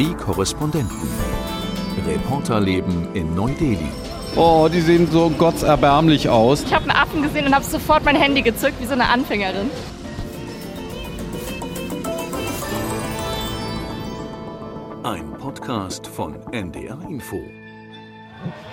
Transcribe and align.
Die 0.00 0.14
Korrespondenten. 0.14 1.10
Reporterleben 2.06 3.14
in 3.14 3.34
Neu-Delhi. 3.34 3.90
Oh, 4.34 4.66
die 4.72 4.80
sehen 4.80 5.06
so 5.10 5.28
gottserbärmlich 5.28 6.26
aus. 6.26 6.62
Ich 6.62 6.72
habe 6.72 6.88
einen 6.88 6.98
Affen 6.98 7.20
gesehen 7.20 7.44
und 7.44 7.54
habe 7.54 7.66
sofort 7.66 8.02
mein 8.02 8.16
Handy 8.16 8.40
gezückt, 8.40 8.80
wie 8.80 8.86
so 8.86 8.94
eine 8.94 9.06
Anfängerin. 9.10 9.70
Ein 15.02 15.34
Podcast 15.38 16.06
von 16.06 16.34
NDR 16.50 16.98
Info. 17.06 17.38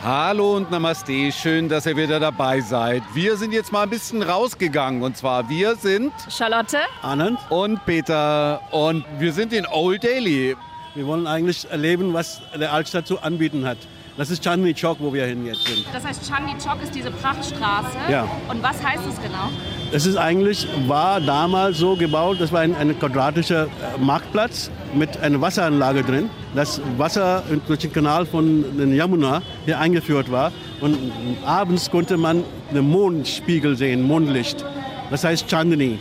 Hallo 0.01 0.55
und 0.55 0.71
Namaste, 0.71 1.33
schön, 1.33 1.67
dass 1.67 1.85
ihr 1.87 1.97
wieder 1.97 2.21
dabei 2.21 2.61
seid. 2.61 3.03
Wir 3.13 3.35
sind 3.35 3.51
jetzt 3.51 3.73
mal 3.73 3.83
ein 3.83 3.89
bisschen 3.89 4.23
rausgegangen 4.23 5.03
und 5.03 5.17
zwar 5.17 5.49
wir 5.49 5.75
sind 5.75 6.13
Charlotte, 6.29 6.77
Anand. 7.01 7.37
und 7.49 7.85
Peter 7.85 8.61
und 8.71 9.03
wir 9.19 9.33
sind 9.33 9.51
in 9.51 9.65
Old 9.65 10.03
Delhi. 10.03 10.55
Wir 10.97 11.05
wollen 11.05 11.27
eigentlich 11.27 11.69
erleben, 11.69 12.11
was 12.15 12.41
der 12.59 12.73
Altstadt 12.73 13.05
zu 13.05 13.21
anbieten 13.21 13.67
hat. 13.67 13.77
Das 14.17 14.31
ist 14.31 14.43
Chandni 14.43 14.73
Chowk, 14.73 14.97
wo 14.99 15.13
wir 15.13 15.27
hin 15.27 15.45
jetzt 15.45 15.67
sind. 15.67 15.85
das 15.93 16.03
heißt 16.03 16.27
Chandni 16.27 16.53
Chowk 16.53 16.81
ist 16.81 16.95
diese 16.95 17.11
Prachtstraße. 17.11 17.95
Ja. 18.09 18.27
Und 18.49 18.63
was 18.63 18.83
heißt 18.83 19.03
es 19.07 19.21
genau? 19.21 19.51
Es 19.91 20.07
ist 20.07 20.17
eigentlich, 20.17 20.67
war 20.87 21.21
damals 21.21 21.77
so 21.77 21.95
gebaut, 21.95 22.37
das 22.39 22.51
war 22.51 22.61
ein, 22.61 22.75
ein 22.75 22.97
quadratischer 22.97 23.65
äh, 23.65 23.67
Marktplatz 23.99 24.71
mit 24.95 25.19
einer 25.19 25.39
Wasseranlage 25.39 26.01
drin. 26.01 26.31
Das 26.55 26.81
Wasser 26.97 27.43
durch 27.67 27.77
den 27.77 27.93
Kanal 27.93 28.25
von 28.25 28.65
den 28.75 28.95
Yamuna 28.95 29.43
hier 29.65 29.79
eingeführt 29.79 30.31
war. 30.31 30.51
Und 30.81 30.97
abends 31.45 31.91
konnte 31.91 32.17
man 32.17 32.43
den 32.73 32.89
Mondspiegel 32.89 33.77
sehen, 33.77 34.01
Mondlicht. 34.01 34.65
Das 35.11 35.23
heißt 35.23 35.47
Chandni. 35.47 35.99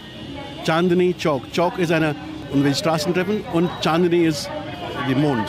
Chandni 0.64 1.14
Chowk. 1.22 1.42
Chowk 1.54 1.78
ist 1.78 1.92
eine, 1.92 2.14
und 2.50 2.64
wir 2.64 2.74
Straßen 2.74 3.12
treffen 3.12 3.44
und 3.52 3.68
Chandni 3.82 4.24
ist 4.24 4.48
die 5.06 5.14
Mond. 5.14 5.48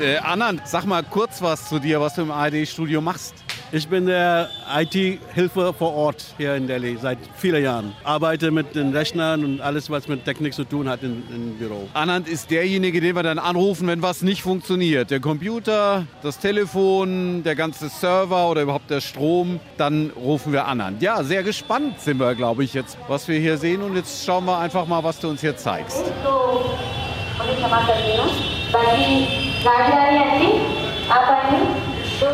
Äh, 0.00 0.16
Anand, 0.18 0.62
sag 0.66 0.84
mal 0.84 1.02
kurz 1.02 1.40
was 1.42 1.68
zu 1.68 1.78
dir, 1.78 2.00
was 2.00 2.14
du 2.14 2.22
im 2.22 2.30
ARD-Studio 2.30 3.00
machst. 3.00 3.34
Ich 3.70 3.86
bin 3.86 4.06
der 4.06 4.48
IT-Hilfe 4.74 5.74
vor 5.74 5.92
Ort 5.92 6.34
hier 6.38 6.54
in 6.54 6.66
Delhi 6.66 6.96
seit 7.00 7.18
vielen 7.36 7.62
Jahren. 7.62 7.92
Arbeite 8.02 8.50
mit 8.50 8.74
den 8.74 8.94
Rechnern 8.96 9.44
und 9.44 9.60
alles, 9.60 9.90
was 9.90 10.08
mit 10.08 10.24
Technik 10.24 10.54
zu 10.54 10.64
tun 10.64 10.88
hat 10.88 11.02
im, 11.02 11.22
im 11.30 11.58
Büro. 11.58 11.88
Anand 11.92 12.28
ist 12.28 12.50
derjenige, 12.50 13.00
den 13.00 13.14
wir 13.14 13.22
dann 13.22 13.38
anrufen, 13.38 13.86
wenn 13.86 14.00
was 14.00 14.22
nicht 14.22 14.42
funktioniert. 14.42 15.10
Der 15.10 15.20
Computer, 15.20 16.06
das 16.22 16.38
Telefon, 16.38 17.42
der 17.42 17.56
ganze 17.56 17.88
Server 17.90 18.48
oder 18.48 18.62
überhaupt 18.62 18.90
der 18.90 19.02
Strom, 19.02 19.60
dann 19.76 20.10
rufen 20.16 20.52
wir 20.52 20.66
Anand. 20.66 21.02
Ja, 21.02 21.22
sehr 21.22 21.42
gespannt 21.42 22.00
sind 22.00 22.18
wir, 22.18 22.34
glaube 22.34 22.64
ich, 22.64 22.72
jetzt, 22.72 22.96
was 23.06 23.28
wir 23.28 23.38
hier 23.38 23.58
sehen. 23.58 23.82
Und 23.82 23.96
jetzt 23.96 24.24
schauen 24.24 24.46
wir 24.46 24.58
einfach 24.58 24.86
mal, 24.86 25.04
was 25.04 25.20
du 25.20 25.28
uns 25.28 25.42
hier 25.42 25.56
zeigst. 25.56 26.04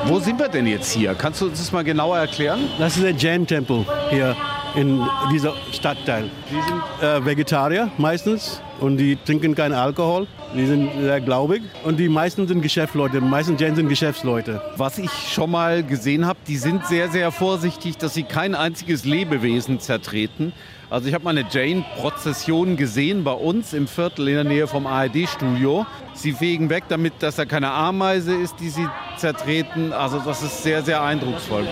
Wo 0.07 0.19
sind 0.19 0.39
wir 0.39 0.49
denn 0.49 0.67
jetzt 0.67 0.93
hier? 0.93 1.15
Kannst 1.15 1.41
du 1.41 1.47
uns 1.47 1.59
das 1.59 1.73
mal 1.73 1.85
genauer 1.85 2.19
erklären? 2.19 2.69
Das 2.79 2.97
ist 2.97 3.05
der 3.05 3.13
Jain-Tempel 3.13 3.85
hier 4.11 4.35
in 4.75 5.01
dieser 5.33 5.55
Stadtteil. 5.73 6.31
Die 6.51 6.55
sind 6.55 7.03
äh, 7.03 7.25
Vegetarier 7.25 7.91
meistens 7.99 8.61
und 8.81 8.97
die 8.97 9.17
trinken 9.17 9.55
keinen 9.55 9.75
Alkohol. 9.75 10.27
Die 10.55 10.67
sind 10.67 10.91
sehr 11.01 11.21
glaubig 11.21 11.63
und 11.85 11.99
die 11.99 12.09
meisten 12.09 12.47
sind 12.47 12.63
Geschäftsleute. 12.63 13.21
Die 13.21 13.27
meisten 13.27 13.57
Jain 13.57 13.75
sind 13.75 13.89
Geschäftsleute. 13.89 14.63
Was 14.77 14.99
ich 14.99 15.11
schon 15.33 15.51
mal 15.51 15.83
gesehen 15.83 16.27
habe, 16.27 16.39
die 16.47 16.57
sind 16.57 16.87
sehr, 16.87 17.09
sehr 17.11 17.33
vorsichtig, 17.33 17.97
dass 17.99 18.15
sie 18.15 18.23
kein 18.23 18.55
einziges 18.55 19.05
Lebewesen 19.05 19.81
zertreten. 19.81 20.53
Also 20.91 21.09
ich 21.09 21.15
habe 21.15 21.25
mal 21.25 21.31
eine 21.31 21.47
Jane-Prozession 21.51 22.77
gesehen 22.77 23.25
bei 23.25 23.33
uns 23.33 23.73
im 23.73 23.89
Viertel 23.89 24.29
in 24.29 24.35
der 24.35 24.45
Nähe 24.45 24.67
vom 24.69 24.87
ARD-Studio. 24.87 25.87
Sie 26.13 26.33
fegen 26.33 26.71
weg, 26.71 26.85
damit 26.89 27.15
dass 27.21 27.37
da 27.37 27.45
keine 27.45 27.71
Ameise 27.71 28.35
ist, 28.35 28.61
die 28.61 28.69
sie 28.69 28.87
zertreten. 29.17 29.93
Also 29.93 30.21
das 30.21 30.43
ist 30.43 30.63
sehr, 30.63 30.83
sehr 30.83 31.03
eindrucksvoll. 31.03 31.67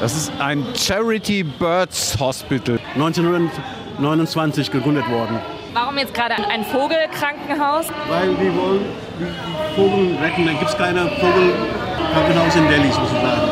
Das 0.00 0.16
ist 0.16 0.32
ein 0.38 0.64
Charity 0.74 1.42
Birds 1.42 2.18
Hospital. 2.18 2.78
1929 2.94 4.70
gegründet 4.70 5.06
worden. 5.10 5.38
Warum 5.74 5.98
jetzt 5.98 6.14
gerade 6.14 6.36
ein 6.48 6.64
Vogelkrankenhaus? 6.64 7.86
Weil 8.08 8.34
die 8.36 8.56
wollen 8.56 8.86
die, 9.18 9.76
Vogel 9.76 10.16
retten. 10.16 10.46
Da 10.46 10.52
gibt 10.52 10.70
es 10.70 10.76
keine 10.78 11.06
Vogelkrankenhaus 11.06 12.56
in 12.56 12.66
Delhi 12.68 12.90
sozusagen. 12.90 13.42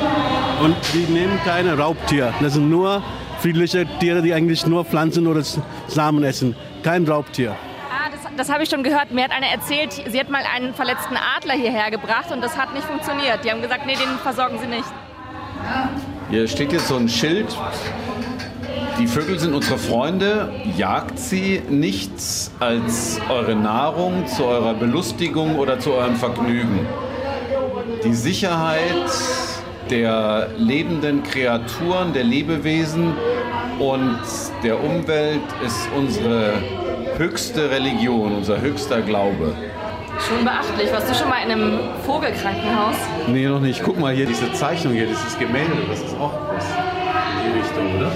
Und 0.62 0.76
die 0.94 1.12
nehmen 1.12 1.38
keine 1.44 1.76
Raubtier. 1.76 2.32
Das 2.41 2.54
sind 2.54 2.70
nur 2.70 3.03
friedliche 3.41 3.86
Tiere, 4.00 4.22
die 4.22 4.32
eigentlich 4.32 4.66
nur 4.66 4.86
Pflanzen 4.86 5.26
oder 5.26 5.42
Samen 5.86 6.25
essen. 6.25 6.56
Kein 6.82 7.06
Raubtier. 7.06 7.54
Ah, 7.91 8.09
das, 8.10 8.20
das 8.38 8.50
habe 8.50 8.62
ich 8.62 8.70
schon 8.70 8.82
gehört. 8.82 9.10
Mir 9.10 9.25
hat 9.25 9.32
eine 9.32 9.50
erzählt, 9.50 9.92
sie 9.92 10.19
hat 10.19 10.30
mal 10.30 10.44
einen 10.56 10.72
verletzten 10.72 11.19
Adler 11.36 11.54
hierher 11.54 11.91
gebracht 11.91 12.32
und 12.32 12.41
das 12.41 12.56
hat 12.56 12.72
nicht 12.72 12.86
funktioniert. 12.86 13.44
Die 13.44 13.50
haben 13.50 13.60
gesagt, 13.60 13.84
nee, 13.84 13.97
den 13.97 14.19
versorgen 14.22 14.59
sie 14.59 14.66
nicht. 14.66 14.88
Hier 16.31 16.47
steht 16.47 16.72
jetzt 16.72 16.89
so 16.89 16.97
ein 16.97 17.09
Schild. 17.09 17.47
Die 18.99 19.06
Vögel 19.06 19.39
sind 19.39 19.55
unsere 19.55 19.78
Freunde, 19.78 20.53
jagt 20.77 21.19
sie 21.19 21.62
nichts 21.71 22.50
als 22.61 23.19
eure 23.31 23.56
Nahrung 23.56 24.27
zu 24.27 24.44
eurer 24.44 24.75
Belustigung 24.75 25.59
oder 25.59 25.78
zu 25.78 25.93
eurem 25.94 26.16
Vergnügen. 26.16 26.87
Die 28.05 28.12
Sicherheit 28.12 29.11
der 29.89 30.49
lebenden 30.59 31.22
Kreaturen, 31.22 32.12
der 32.12 32.25
Lebewesen 32.25 33.15
und 33.78 34.21
der 34.62 34.84
Umwelt 34.84 35.41
ist 35.65 35.89
unsere 35.97 36.53
höchste 37.16 37.71
Religion, 37.71 38.34
unser 38.34 38.60
höchster 38.60 39.00
Glaube. 39.00 39.55
Schon 40.27 40.45
beachtlich. 40.45 40.93
Warst 40.93 41.09
du 41.11 41.15
schon 41.15 41.29
mal 41.29 41.43
in 41.45 41.53
einem 41.53 41.79
Vogelkrankenhaus? 42.05 42.97
Nee, 43.29 43.47
noch 43.47 43.61
nicht. 43.61 43.83
Guck 43.83 43.99
mal 43.99 44.12
hier, 44.15 44.27
diese 44.27 44.53
Zeichnung 44.53 44.93
hier, 44.93 45.06
dieses 45.06 45.39
Gemälde, 45.39 45.73
das 45.89 46.01
ist 46.01 46.19
auch 46.19 46.33
was 46.55 46.65
in 46.65 47.53
die 47.53 47.59
Richtung, 47.61 47.97
oder? 47.99 48.11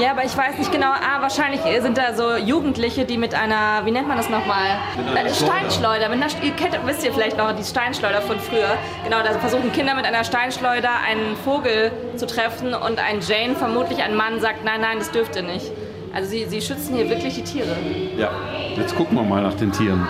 Ja, 0.00 0.10
aber 0.10 0.24
ich 0.24 0.36
weiß 0.36 0.58
nicht 0.58 0.72
genau. 0.72 0.88
Ah, 0.88 1.20
wahrscheinlich 1.20 1.60
sind 1.80 1.96
da 1.96 2.14
so 2.14 2.34
Jugendliche, 2.36 3.04
die 3.04 3.16
mit 3.16 3.32
einer, 3.34 3.82
wie 3.84 3.92
nennt 3.92 4.08
man 4.08 4.16
das 4.16 4.28
nochmal? 4.28 4.76
Mit 4.96 5.16
einer 5.16 5.28
Äh, 5.30 5.34
Steinschleuder. 5.34 6.08
Mit 6.08 6.20
einer, 6.22 6.32
ihr 6.42 6.50
kennt, 6.52 6.76
wisst 6.84 7.04
ihr 7.04 7.12
vielleicht 7.12 7.38
noch 7.38 7.52
die 7.54 7.62
Steinschleuder 7.62 8.20
von 8.22 8.40
früher. 8.40 8.76
Genau, 9.04 9.18
da 9.22 9.38
versuchen 9.38 9.72
Kinder 9.72 9.94
mit 9.94 10.04
einer 10.04 10.24
Steinschleuder 10.24 10.90
einen 11.08 11.36
Vogel 11.44 11.92
zu 12.16 12.26
treffen 12.26 12.74
und 12.74 12.98
ein 12.98 13.20
Jane, 13.20 13.54
vermutlich 13.54 14.02
ein 14.02 14.16
Mann, 14.16 14.40
sagt, 14.40 14.64
nein, 14.64 14.80
nein, 14.80 14.98
das 14.98 15.10
dürft 15.12 15.36
ihr 15.36 15.42
nicht. 15.42 15.70
Also 16.12 16.28
sie, 16.28 16.44
sie 16.46 16.60
schützen 16.60 16.96
hier 16.96 17.08
wirklich 17.08 17.34
die 17.34 17.44
Tiere. 17.44 17.76
Ja, 18.16 18.30
jetzt 18.76 18.96
gucken 18.96 19.16
wir 19.16 19.22
mal 19.24 19.42
nach 19.42 19.54
den 19.54 19.70
Tieren. 19.72 20.08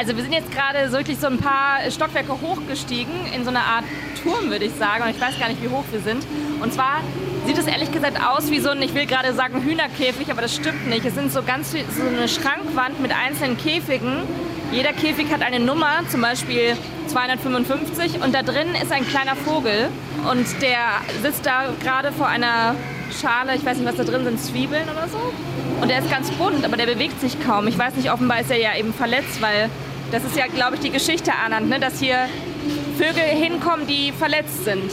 Also 0.00 0.16
wir 0.16 0.22
sind 0.22 0.32
jetzt 0.32 0.50
gerade 0.50 0.90
wirklich 0.92 1.18
so 1.18 1.26
ein 1.26 1.36
paar 1.36 1.78
Stockwerke 1.90 2.32
hochgestiegen 2.40 3.12
in 3.36 3.44
so 3.44 3.50
eine 3.50 3.58
Art 3.58 3.84
Turm, 4.22 4.48
würde 4.48 4.64
ich 4.64 4.72
sagen. 4.72 5.02
Und 5.04 5.10
ich 5.10 5.20
weiß 5.20 5.38
gar 5.38 5.50
nicht, 5.50 5.62
wie 5.62 5.68
hoch 5.68 5.84
wir 5.90 6.00
sind. 6.00 6.24
Und 6.62 6.72
zwar 6.72 7.02
sieht 7.46 7.58
es 7.58 7.66
ehrlich 7.66 7.92
gesagt 7.92 8.18
aus 8.18 8.50
wie 8.50 8.60
so 8.60 8.70
ein, 8.70 8.80
ich 8.80 8.94
will 8.94 9.04
gerade 9.04 9.34
sagen 9.34 9.62
Hühnerkäfig, 9.62 10.30
aber 10.30 10.40
das 10.40 10.54
stimmt 10.54 10.88
nicht. 10.88 11.04
Es 11.04 11.16
sind 11.16 11.30
so 11.30 11.42
ganz 11.42 11.72
so 11.72 11.76
eine 11.76 12.28
Schrankwand 12.28 12.98
mit 13.02 13.12
einzelnen 13.12 13.58
Käfigen. 13.58 14.22
Jeder 14.72 14.94
Käfig 14.94 15.30
hat 15.30 15.42
eine 15.42 15.60
Nummer, 15.60 16.00
zum 16.08 16.22
Beispiel 16.22 16.78
255. 17.08 18.22
Und 18.22 18.34
da 18.34 18.42
drin 18.42 18.68
ist 18.82 18.92
ein 18.92 19.06
kleiner 19.06 19.36
Vogel. 19.36 19.90
Und 20.30 20.62
der 20.62 20.78
sitzt 21.22 21.44
da 21.44 21.64
gerade 21.82 22.10
vor 22.12 22.26
einer 22.26 22.74
Schale, 23.20 23.54
ich 23.54 23.66
weiß 23.66 23.76
nicht, 23.76 23.86
was 23.86 23.96
da 23.96 24.04
drin 24.04 24.24
sind, 24.24 24.40
Zwiebeln 24.40 24.84
oder 24.84 25.08
so. 25.08 25.20
Und 25.82 25.88
der 25.90 25.98
ist 25.98 26.10
ganz 26.10 26.30
bunt, 26.30 26.64
aber 26.64 26.78
der 26.78 26.86
bewegt 26.86 27.20
sich 27.20 27.38
kaum. 27.44 27.66
Ich 27.68 27.76
weiß 27.76 27.96
nicht, 27.96 28.10
offenbar 28.10 28.40
ist 28.40 28.50
er 28.50 28.58
ja 28.58 28.74
eben 28.78 28.94
verletzt, 28.94 29.42
weil 29.42 29.68
das 30.10 30.24
ist 30.24 30.36
ja, 30.36 30.46
glaube 30.46 30.76
ich, 30.76 30.80
die 30.80 30.90
Geschichte, 30.90 31.32
Anand, 31.34 31.68
ne? 31.68 31.78
dass 31.78 32.00
hier 32.00 32.16
Vögel 32.98 33.22
hinkommen, 33.22 33.86
die 33.86 34.12
verletzt 34.12 34.64
sind. 34.64 34.90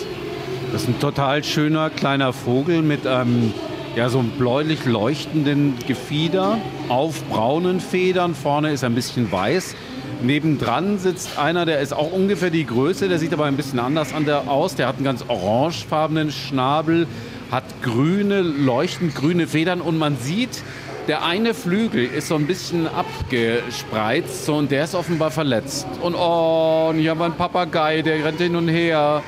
Das 0.72 0.84
ist 0.84 0.90
ein 0.90 1.00
total 1.00 1.44
schöner 1.44 1.90
kleiner 1.90 2.34
Vogel 2.34 2.82
mit 2.82 3.08
einem 3.08 3.54
ja, 3.96 4.10
so 4.10 4.20
einem 4.20 4.30
bläulich 4.30 4.86
leuchtenden 4.86 5.74
Gefieder 5.88 6.60
auf 6.88 7.24
braunen 7.30 7.80
Federn. 7.80 8.36
Vorne 8.36 8.72
ist 8.72 8.84
er 8.84 8.90
ein 8.90 8.96
bisschen 8.96 9.32
weiß. 9.32 9.76
Nebendran 10.22 11.00
sitzt 11.00 11.40
einer, 11.40 11.66
der 11.66 11.80
ist 11.80 11.94
auch 11.94 12.12
ungefähr 12.12 12.52
die 12.52 12.66
Größe, 12.66 13.08
der 13.08 13.18
sieht 13.18 13.34
aber 13.34 13.46
ein 13.46 13.56
bisschen 13.56 13.80
anders 13.80 14.14
an 14.14 14.26
der 14.26 14.50
aus. 14.50 14.76
Der 14.76 14.88
hat 14.88 14.98
einen 14.98 15.04
ganz 15.04 15.26
orangefarbenen 15.28 16.32
Schnabel, 16.32 17.08
hat 17.50 17.64
grüne, 17.82 18.42
leuchtend 18.42 19.16
grüne 19.16 19.48
Federn 19.48 19.82
und 19.82 19.98
man 19.98 20.18
sieht, 20.18 20.62
der 21.08 21.24
eine 21.24 21.54
Flügel 21.54 22.06
ist 22.06 22.28
so 22.28 22.36
ein 22.36 22.48
bisschen 22.48 22.88
abgespreizt 22.88 24.46
so, 24.46 24.56
und 24.56 24.72
der 24.72 24.84
ist 24.84 24.96
offenbar 24.96 25.32
verletzt. 25.32 25.88
Und 26.02 26.16
oh, 26.16 26.88
und 26.90 27.00
hier 27.00 27.12
haben 27.12 27.20
wir 27.20 27.26
einen 27.26 27.36
Papagei, 27.36 28.02
der 28.02 28.24
rennt 28.24 28.40
hin 28.40 28.56
und 28.56 28.68
her. 28.68 29.22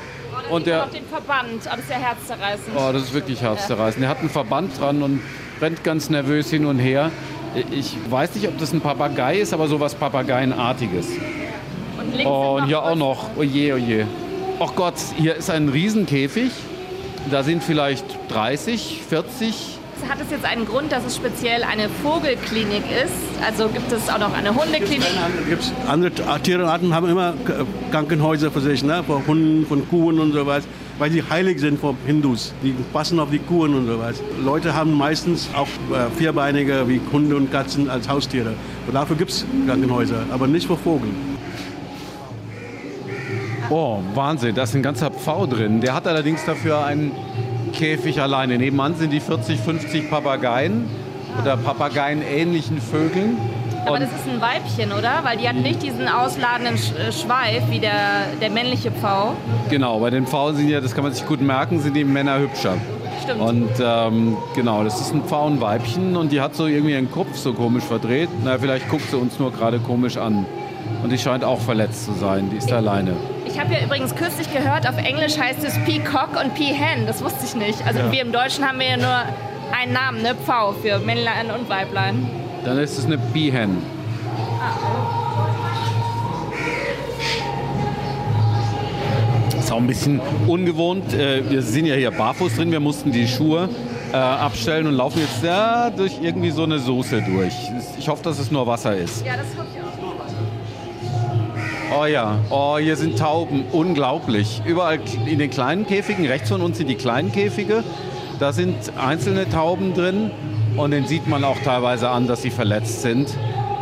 Und 0.50 0.66
der, 0.66 0.86
Auf 0.86 0.92
den 0.92 1.06
Verband, 1.06 1.68
ah, 1.68 1.76
das 1.76 1.80
ist 1.80 1.90
ja 1.90 1.98
herzzerreißend. 1.98 2.76
Oh, 2.76 2.92
das 2.92 3.04
ist 3.04 3.14
wirklich 3.14 3.42
herzzerreißend. 3.42 4.04
Er 4.04 4.10
hat 4.10 4.20
einen 4.20 4.30
Verband 4.30 4.80
dran 4.80 5.04
und 5.04 5.22
rennt 5.62 5.84
ganz 5.84 6.10
nervös 6.10 6.50
hin 6.50 6.66
und 6.66 6.80
her. 6.80 7.12
Ich 7.72 7.96
weiß 8.10 8.36
nicht, 8.36 8.48
ob 8.48 8.58
das 8.58 8.74
ein 8.74 8.82
Papagei 8.82 9.40
ist, 9.40 9.54
aber 9.54 9.68
sowas 9.68 9.96
Papageienartiges. 9.96 11.08
Und 11.98 12.16
links 12.16 12.26
Oh, 12.26 12.58
und 12.58 12.66
hier 12.66 12.82
auch 12.82 12.96
noch. 12.96 13.30
Oh 13.38 13.44
je, 13.44 13.74
oh 13.74 13.78
je. 13.78 14.06
Oh 14.60 14.70
Gott, 14.76 14.96
hier 15.18 15.36
ist 15.36 15.50
ein 15.50 15.70
Riesenkäfig 15.70 16.52
Da 17.32 17.44
sind 17.44 17.64
vielleicht 17.64 18.06
30, 18.30 19.02
40. 19.08 19.79
Hat 20.08 20.20
es 20.22 20.32
jetzt 20.32 20.46
einen 20.46 20.66
Grund, 20.66 20.92
dass 20.92 21.06
es 21.06 21.16
speziell 21.16 21.64
eine 21.64 21.90
Vogelklinik 21.90 22.84
ist? 23.04 23.44
Also 23.46 23.68
gibt 23.68 23.92
es 23.92 24.10
auch 24.10 24.20
noch 24.20 24.34
eine 24.34 24.56
Hundeklinik? 24.56 25.08
Gibt's 25.48 25.72
andere 25.88 26.12
Tierarten 26.42 26.94
haben 26.94 27.10
immer 27.10 27.34
Krankenhäuser 27.92 28.52
für 28.52 28.62
sich, 28.62 28.84
ne? 28.84 29.04
von 29.04 29.26
Hunden, 29.28 29.66
von 29.66 29.88
Kuhen 29.90 30.20
und 30.20 30.32
sowas, 30.32 30.64
weil 30.98 31.12
sie 31.12 31.24
heilig 31.24 31.60
sind 31.60 31.80
vor 31.80 31.96
Hindus. 32.06 32.54
Die 32.64 32.74
passen 32.94 33.20
auf 33.20 33.30
die 33.30 33.40
Kuhen 33.40 33.74
und 33.74 33.88
sowas. 33.88 34.22
Leute 34.44 34.74
haben 34.74 34.94
meistens 34.94 35.50
auch 35.54 35.68
äh, 35.68 36.10
Vierbeinige 36.18 36.88
wie 36.88 37.02
Hunde 37.12 37.36
und 37.36 37.52
Katzen 37.52 37.90
als 37.90 38.08
Haustiere. 38.08 38.54
Und 38.88 38.94
dafür 38.94 39.16
gibt 39.16 39.32
es 39.32 39.46
Krankenhäuser, 39.68 40.24
aber 40.32 40.48
nicht 40.48 40.68
für 40.68 40.78
Vogel. 40.78 41.10
Oh, 43.72 44.00
Wahnsinn, 44.16 44.56
da 44.56 44.64
ist 44.64 44.74
ein 44.74 44.82
ganzer 44.82 45.12
Pfau 45.12 45.46
drin. 45.46 45.80
Der 45.80 45.94
hat 45.94 46.08
allerdings 46.08 46.44
dafür 46.44 46.84
einen 46.86 47.12
Käfig 47.74 48.22
alleine. 48.22 48.58
Nebenan 48.58 48.96
sind 48.96 49.12
die 49.12 49.20
40, 49.20 49.60
50 49.60 50.10
Papageien 50.10 50.88
oder 51.42 51.58
Papageien-ähnlichen 51.58 52.80
Vögeln. 52.82 53.38
Aber 53.86 53.94
Und- 53.96 54.02
das 54.02 54.10
ist 54.10 54.28
ein 54.28 54.42
Weibchen, 54.42 54.92
oder? 54.92 55.20
Weil 55.24 55.38
die 55.38 55.48
hat 55.48 55.56
nicht 55.56 55.82
diesen 55.82 56.08
ausladenden 56.08 56.78
Sch 56.78 56.92
äh, 57.00 57.12
Schweif 57.12 57.64
wie 57.70 57.80
der, 57.80 58.28
der 58.42 58.50
männliche 58.50 58.92
Pfau. 58.92 59.34
Genau, 59.70 60.00
bei 60.00 60.10
den 60.10 60.28
Pfauen 60.28 60.56
sind 60.58 60.70
ja, 60.70 60.82
das 60.82 60.94
kann 60.94 61.04
man 61.04 61.14
sich 61.14 61.26
gut 61.26 61.42
merken, 61.42 61.80
sind 61.80 61.96
die 61.96 62.04
Männer 62.04 62.40
hübscher. 62.40 62.76
Stimmt. 63.24 63.42
Und 63.42 63.70
ähm, 63.82 64.38
genau, 64.56 64.84
das 64.84 65.00
ist 65.00 65.14
ein 65.14 65.24
Pfauenweibchen 65.24 66.16
und 66.18 66.32
die 66.32 66.42
hat 66.42 66.56
so 66.56 66.66
irgendwie 66.68 66.94
ihren 66.94 67.10
Kopf 67.12 67.36
so 67.38 67.54
komisch 67.54 67.84
verdreht. 67.84 68.30
Na, 68.44 68.58
vielleicht 68.58 68.90
guckt 68.90 69.10
sie 69.10 69.18
uns 69.18 69.40
nur 69.40 69.52
gerade 69.52 69.80
komisch 69.80 70.18
an. 70.18 70.46
Und 71.04 71.12
die 71.12 71.18
scheint 71.18 71.44
auch 71.44 71.60
verletzt 71.60 72.06
zu 72.06 72.14
sein, 72.14 72.50
die 72.50 72.58
ist 72.58 72.72
alleine. 72.72 73.14
Ich 73.46 73.60
habe 73.60 73.74
ja 73.74 73.80
übrigens 73.84 74.16
kürzlich 74.16 74.52
gehört, 74.54 74.88
auf 74.88 74.98
Englisch 74.98 75.38
heißt 75.38 75.64
es 75.64 75.74
Peacock 75.86 76.40
und 76.40 76.54
Peahen. 76.56 77.08
Das 77.08 77.24
wusste 77.24 77.46
ich 77.46 77.56
nicht. 77.56 77.86
Also 77.86 78.00
wir 78.12 78.22
im 78.22 78.32
Deutschen 78.32 78.66
haben 78.68 78.80
wir 78.80 78.88
ja 78.88 78.98
nur 78.98 79.24
einen 79.78 79.94
Namen, 79.94 80.22
ne? 80.22 80.36
Pfau 80.46 80.74
für 80.74 81.00
Männlein 81.00 81.50
und 81.52 81.70
Weiblein. 81.70 82.28
Dann 82.66 82.78
ist 82.78 82.98
es 82.98 83.06
eine 83.06 83.18
Peahen. 83.18 83.78
Ist 89.58 89.72
auch 89.72 89.78
ein 89.78 89.88
bisschen 89.88 90.20
ungewohnt. 90.48 91.14
Äh, 91.14 91.50
Wir 91.50 91.62
sind 91.62 91.86
ja 91.86 91.96
hier 91.96 92.12
barfuß 92.12 92.56
drin. 92.56 92.72
Wir 92.72 92.80
mussten 92.80 93.12
die 93.12 93.28
Schuhe 93.28 93.70
äh, 94.12 94.16
abstellen 94.18 94.88
und 94.88 94.94
laufen 94.96 95.20
jetzt 95.20 95.44
ja, 95.44 95.90
durch 95.90 96.20
irgendwie 96.22 96.52
so 96.52 96.64
eine 96.64 96.80
Soße 96.80 97.22
durch. 97.22 97.54
Ich 97.98 98.10
hoffe, 98.10 98.24
dass 98.24 98.40
es 98.40 98.52
nur 98.52 98.66
Wasser 98.66 98.96
ist. 98.96 99.26
Ja, 99.26 99.34
das 99.34 99.46
hoffe 99.58 99.68
ich 99.76 99.82
auch. 99.82 99.99
Oh 101.92 102.06
ja, 102.06 102.38
oh, 102.52 102.78
hier 102.78 102.96
sind 102.96 103.18
Tauben. 103.18 103.66
Unglaublich. 103.72 104.62
Überall 104.64 105.00
in 105.26 105.40
den 105.40 105.50
kleinen 105.50 105.88
Käfigen, 105.88 106.28
rechts 106.28 106.50
von 106.50 106.62
uns 106.62 106.78
sind 106.78 106.88
die 106.88 106.96
kleinen 106.96 107.32
Käfige. 107.32 107.84
Da 108.40 108.54
sind 108.54 108.76
einzelne 108.96 109.50
Tauben 109.50 109.96
drin 109.96 110.30
und 110.78 110.92
den 110.92 111.08
sieht 111.08 111.28
man 111.28 111.44
auch 111.44 111.58
teilweise 111.64 112.10
an, 112.10 112.28
dass 112.28 112.44
sie 112.44 112.52
verletzt 112.52 113.02
sind. 113.02 113.36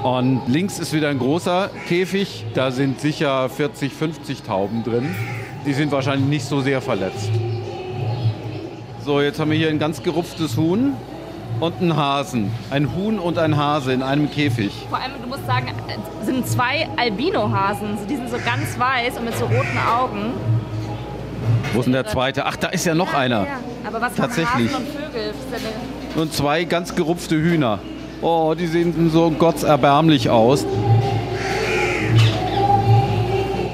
Und 0.04 0.42
links 0.48 0.80
ist 0.80 0.94
wieder 0.94 1.10
ein 1.10 1.20
großer 1.20 1.70
Käfig. 1.88 2.46
Da 2.54 2.72
sind 2.72 3.02
sicher 3.02 3.50
40, 3.50 3.92
50 3.92 4.44
Tauben 4.44 4.86
drin. 4.86 5.14
Die 5.66 5.74
sind 5.74 5.92
wahrscheinlich 5.92 6.30
nicht 6.30 6.46
so 6.46 6.62
sehr 6.62 6.82
verletzt. 6.82 7.30
So, 9.04 9.20
jetzt 9.20 9.38
haben 9.38 9.52
wir 9.52 9.58
hier 9.58 9.70
ein 9.70 9.80
ganz 9.80 10.02
gerupftes 10.02 10.56
Huhn 10.56 10.94
und 11.60 11.82
einen 11.82 11.96
Hasen. 11.96 12.52
Ein 12.70 12.96
Huhn 12.96 13.20
und 13.20 13.38
ein 13.38 13.58
Hase 13.58 13.94
in 13.94 14.04
einem 14.04 14.30
Käfig. 14.30 14.72
Vor 14.90 15.00
allem, 15.00 15.14
du 15.22 15.28
musst 15.28 15.46
sagen, 15.46 15.68
es 16.22 16.26
sind 16.26 16.48
zwei 16.48 16.88
Albinohasen. 16.98 17.98
Die 18.10 18.16
sind 18.16 18.30
so 18.30 18.38
ganz 18.38 18.78
weiß 18.78 19.18
und 19.18 19.26
mit 19.26 19.38
so 19.38 19.46
roten 19.46 19.78
Augen. 19.90 20.34
Wo 21.74 21.80
ist 21.80 21.86
denn 21.86 21.94
der 21.94 22.06
zweite? 22.06 22.46
Ach, 22.46 22.56
da 22.56 22.68
ist 22.70 22.86
ja 22.86 22.96
noch 22.96 23.14
einer. 23.14 23.46
Ja, 23.46 23.60
aber 23.86 24.02
was 24.02 24.16
Tatsächlich. 24.16 24.74
Hasen 24.74 24.86
und 24.86 24.88
Vögel? 24.88 25.34
Ja 25.52 25.98
und 26.18 26.34
zwei 26.34 26.64
ganz 26.64 26.96
gerupfte 26.96 27.36
Hühner. 27.36 27.80
Oh, 28.22 28.56
die 28.58 28.66
sehen 28.66 29.12
so 29.12 29.30
gottserbärmlich 29.30 30.30
aus. 30.30 30.66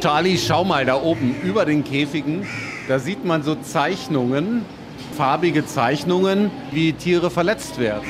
Charlie, 0.01 0.38
schau 0.38 0.65
mal 0.65 0.85
da 0.85 0.95
oben 1.01 1.35
über 1.44 1.63
den 1.63 1.85
Käfigen. 1.85 2.45
Da 2.89 3.00
sieht 3.00 3.24
man 3.24 3.44
so 3.44 3.56
Zeichnungen, 3.56 4.65
farbige 5.13 5.65
Zeichnungen, 5.65 6.51
wie 6.71 6.94
Tiere 6.94 7.30
verletzt 7.30 7.80
werden. 7.80 8.07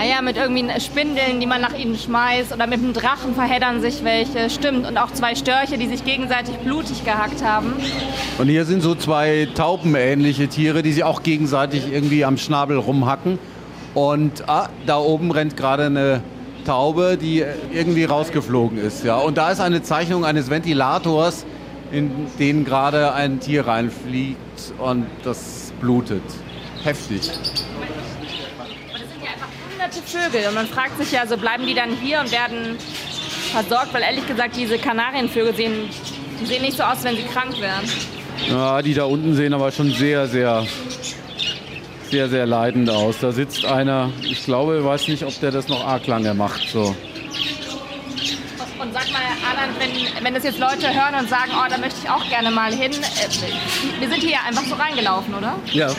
Ah 0.00 0.04
ja, 0.04 0.22
mit 0.22 0.36
irgendwie 0.36 0.64
Spindeln, 0.80 1.40
die 1.40 1.46
man 1.46 1.60
nach 1.60 1.76
ihnen 1.76 1.96
schmeißt. 1.96 2.52
Oder 2.52 2.68
mit 2.68 2.78
einem 2.78 2.92
Drachen 2.92 3.34
verheddern 3.34 3.80
sich 3.80 4.04
welche. 4.04 4.48
Stimmt. 4.48 4.86
Und 4.86 4.96
auch 4.96 5.10
zwei 5.10 5.34
Störche, 5.34 5.76
die 5.76 5.88
sich 5.88 6.04
gegenseitig 6.04 6.54
blutig 6.58 7.04
gehackt 7.04 7.42
haben. 7.42 7.72
Und 8.38 8.48
hier 8.48 8.64
sind 8.64 8.80
so 8.80 8.94
zwei 8.94 9.48
taubenähnliche 9.56 10.46
Tiere, 10.46 10.82
die 10.82 10.92
sich 10.92 11.02
auch 11.02 11.24
gegenseitig 11.24 11.92
irgendwie 11.92 12.24
am 12.24 12.38
Schnabel 12.38 12.76
rumhacken. 12.76 13.40
Und 13.94 14.48
ah, 14.48 14.68
da 14.86 14.98
oben 14.98 15.32
rennt 15.32 15.56
gerade 15.56 15.86
eine 15.86 16.22
Taube, 16.64 17.18
die 17.20 17.42
irgendwie 17.72 18.04
rausgeflogen 18.04 18.78
ist. 18.78 19.04
Ja. 19.04 19.16
Und 19.16 19.36
da 19.36 19.50
ist 19.50 19.60
eine 19.60 19.82
Zeichnung 19.82 20.24
eines 20.24 20.48
Ventilators, 20.48 21.44
in 21.90 22.26
den 22.38 22.64
gerade 22.64 23.14
ein 23.14 23.40
Tier 23.40 23.66
reinfliegt 23.66 24.74
und 24.78 25.06
das 25.24 25.67
blutet. 25.80 26.22
Heftig. 26.84 27.20
Und 27.20 27.28
es 27.28 29.08
sind 29.10 29.22
ja 29.22 29.30
einfach 29.32 29.48
hunderte 29.70 30.00
Vögel. 30.02 30.48
Und 30.48 30.54
man 30.54 30.66
fragt 30.66 30.98
sich 30.98 31.12
ja, 31.12 31.26
so 31.26 31.36
bleiben 31.36 31.66
die 31.66 31.74
dann 31.74 31.90
hier 31.96 32.20
und 32.20 32.30
werden 32.30 32.78
versorgt? 33.52 33.92
Weil 33.94 34.02
ehrlich 34.02 34.26
gesagt, 34.26 34.56
diese 34.56 34.78
Kanarienvögel 34.78 35.54
sehen, 35.54 35.90
sehen 36.44 36.62
nicht 36.62 36.76
so 36.76 36.82
aus, 36.82 37.02
wenn 37.04 37.16
sie 37.16 37.24
krank 37.24 37.60
wären. 37.60 37.84
Ja, 38.48 38.80
die 38.82 38.94
da 38.94 39.04
unten 39.04 39.34
sehen 39.34 39.52
aber 39.52 39.72
schon 39.72 39.90
sehr, 39.90 40.28
sehr, 40.28 40.66
sehr, 42.10 42.28
sehr 42.28 42.46
leidend 42.46 42.88
aus. 42.90 43.16
Da 43.20 43.32
sitzt 43.32 43.64
einer, 43.64 44.10
ich 44.22 44.44
glaube, 44.44 44.78
ich 44.78 44.84
weiß 44.84 45.08
nicht, 45.08 45.24
ob 45.24 45.38
der 45.40 45.50
das 45.50 45.68
noch 45.68 45.84
arg 45.84 46.06
lange 46.06 46.34
macht. 46.34 46.68
So. 46.68 46.94
Und 48.78 48.94
sag 48.94 49.10
mal, 49.10 49.20
Alan, 49.50 49.67
wenn, 49.79 50.23
wenn 50.25 50.33
das 50.33 50.43
jetzt 50.43 50.59
Leute 50.59 50.87
hören 50.93 51.15
und 51.19 51.29
sagen, 51.29 51.51
oh, 51.55 51.67
da 51.69 51.77
möchte 51.77 51.99
ich 52.03 52.09
auch 52.09 52.27
gerne 52.29 52.51
mal 52.51 52.71
hin. 52.73 52.91
Äh, 52.91 53.99
wir 53.99 54.09
sind 54.09 54.21
hier 54.21 54.31
ja 54.31 54.39
einfach 54.47 54.63
so 54.63 54.75
reingelaufen, 54.75 55.33
oder? 55.33 55.55
Ja. 55.71 55.89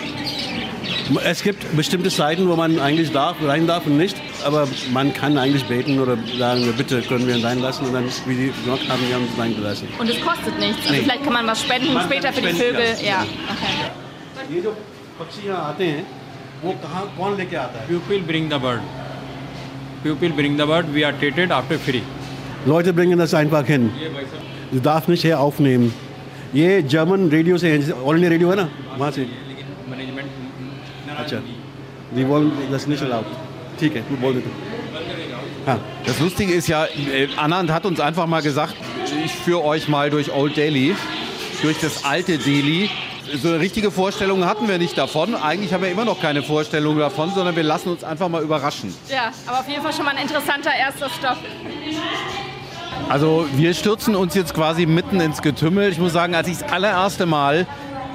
Es 1.24 1.42
gibt 1.42 1.76
bestimmte 1.76 2.08
Zeiten, 2.08 2.48
wo 2.48 2.56
man 2.56 2.78
eigentlich 2.78 3.12
darf, 3.12 3.36
rein 3.44 3.66
darf 3.66 3.84
und 3.86 3.96
nicht. 3.98 4.16
Aber 4.44 4.66
man 4.92 5.12
kann 5.12 5.36
eigentlich 5.36 5.64
beten 5.64 5.98
oder 5.98 6.16
sagen, 6.38 6.72
bitte 6.76 7.02
können 7.02 7.26
wir 7.26 7.36
ihn 7.36 7.44
reinlassen. 7.44 7.86
Und 7.86 7.92
dann, 7.94 8.04
wie 8.26 8.34
die 8.34 8.52
gemacht 8.64 8.88
haben, 8.88 9.06
wir 9.08 9.14
haben 9.16 9.26
uns 9.26 9.38
reingelassen. 9.38 9.88
Und 9.98 10.08
es 10.08 10.20
kostet 10.20 10.58
nichts. 10.58 10.80
Also 10.86 10.92
Nee. 10.94 11.00
vielleicht 11.02 11.24
kann 11.24 11.32
man 11.34 11.46
was 11.46 11.60
spenden 11.62 11.92
Man 11.94 12.04
später 12.04 12.28
kann 12.32 12.34
für 12.34 12.40
die 12.42 12.56
spenden, 12.56 12.76
Vögel. 12.76 13.04
ja. 13.06 13.10
Ja, 13.10 13.26
okay. 13.52 14.54
ये 14.54 14.60
जो 14.62 14.70
पक्षी 15.18 15.46
यहाँ 15.46 15.60
आते 15.72 15.84
हैं 15.92 16.04
वो 16.64 16.72
कहाँ 16.82 17.02
कौन 17.18 17.36
लेके 17.36 17.56
आता 17.56 17.80
है 17.80 17.86
Pupil 17.88 18.20
bring 18.30 18.48
the 18.50 18.58
bird. 18.58 18.82
Pupil 20.02 20.32
bring 20.40 20.56
the 20.58 20.66
bird. 20.66 20.92
We 20.94 21.04
are 21.04 21.12
treated 21.22 21.50
after 21.50 21.78
free. 21.78 22.02
Leute 22.66 22.92
bringen 22.92 23.18
das 23.18 23.34
einfach 23.34 23.66
hin. 23.66 23.90
Du 24.72 24.80
darfst 24.80 25.08
nicht 25.08 25.22
hier 25.22 25.38
aufnehmen. 25.40 25.92
ये 26.54 26.82
जर्मन 26.82 27.28
रेडियो 27.30 27.56
से 27.58 27.70
है 27.70 27.92
ऑल 27.92 28.14
इंडिया 28.16 28.30
रेडियो 28.30 28.50
है 28.50 28.56
ना 28.56 28.68
वहाँ 28.98 29.10
से 29.12 29.26
Management. 29.90 30.28
अच्छा 31.18 31.38
die 32.16 32.28
wollen 32.28 32.52
das 32.70 32.86
nicht 32.86 33.02
erlaubt 33.02 33.32
ठीक 33.80 33.96
है 33.96 34.02
तू 34.08 34.16
बोल 34.22 34.34
दे 34.34 34.40
तू 34.40 34.50
हाँ 35.66 35.78
Das 36.06 36.20
Lustige 36.20 36.52
ist 36.52 36.68
ja, 36.68 36.84
äh, 36.86 37.26
Anand 37.36 37.70
hat 37.72 37.86
uns 37.86 37.98
einfach 37.98 38.26
mal 38.26 38.42
gesagt, 38.42 38.74
ich 39.24 39.32
führe 39.32 39.64
euch 39.64 39.88
mal 39.88 40.10
durch 40.10 40.32
Old 40.32 40.56
Delhi, 40.56 40.94
durch 41.62 41.78
das 41.80 42.04
alte 42.04 42.38
Delhi. 42.38 42.88
So 43.42 43.48
eine 43.48 43.58
richtige 43.58 43.90
Vorstellung 43.90 44.44
hatten 44.44 44.68
wir 44.68 44.78
nicht 44.78 44.96
davon. 44.98 45.34
Eigentlich 45.34 45.72
haben 45.72 45.82
wir 45.82 45.90
immer 45.90 46.04
noch 46.04 46.20
keine 46.20 46.42
Vorstellung 46.42 46.98
davon, 46.98 47.32
sondern 47.34 47.56
wir 47.56 47.62
lassen 47.64 47.88
uns 47.88 48.04
einfach 48.04 48.28
mal 48.28 48.42
überraschen. 48.42 48.94
Ja, 49.10 49.32
aber 49.46 49.60
auf 49.60 49.68
jeden 49.68 49.82
Fall 49.82 49.92
schon 49.94 50.04
mal 50.04 50.14
ein 50.14 50.22
interessanter 50.22 50.70
erster 50.86 51.08
Stopp. 51.10 51.38
Also 53.09 53.47
wir 53.55 53.73
stürzen 53.73 54.15
uns 54.15 54.35
jetzt 54.35 54.53
quasi 54.53 54.85
mitten 54.85 55.19
ins 55.19 55.41
Getümmel. 55.41 55.91
Ich 55.91 55.97
muss 55.99 56.13
sagen, 56.13 56.35
als 56.35 56.47
ich 56.47 56.59
das 56.59 56.71
allererste 56.71 57.25
Mal 57.25 57.65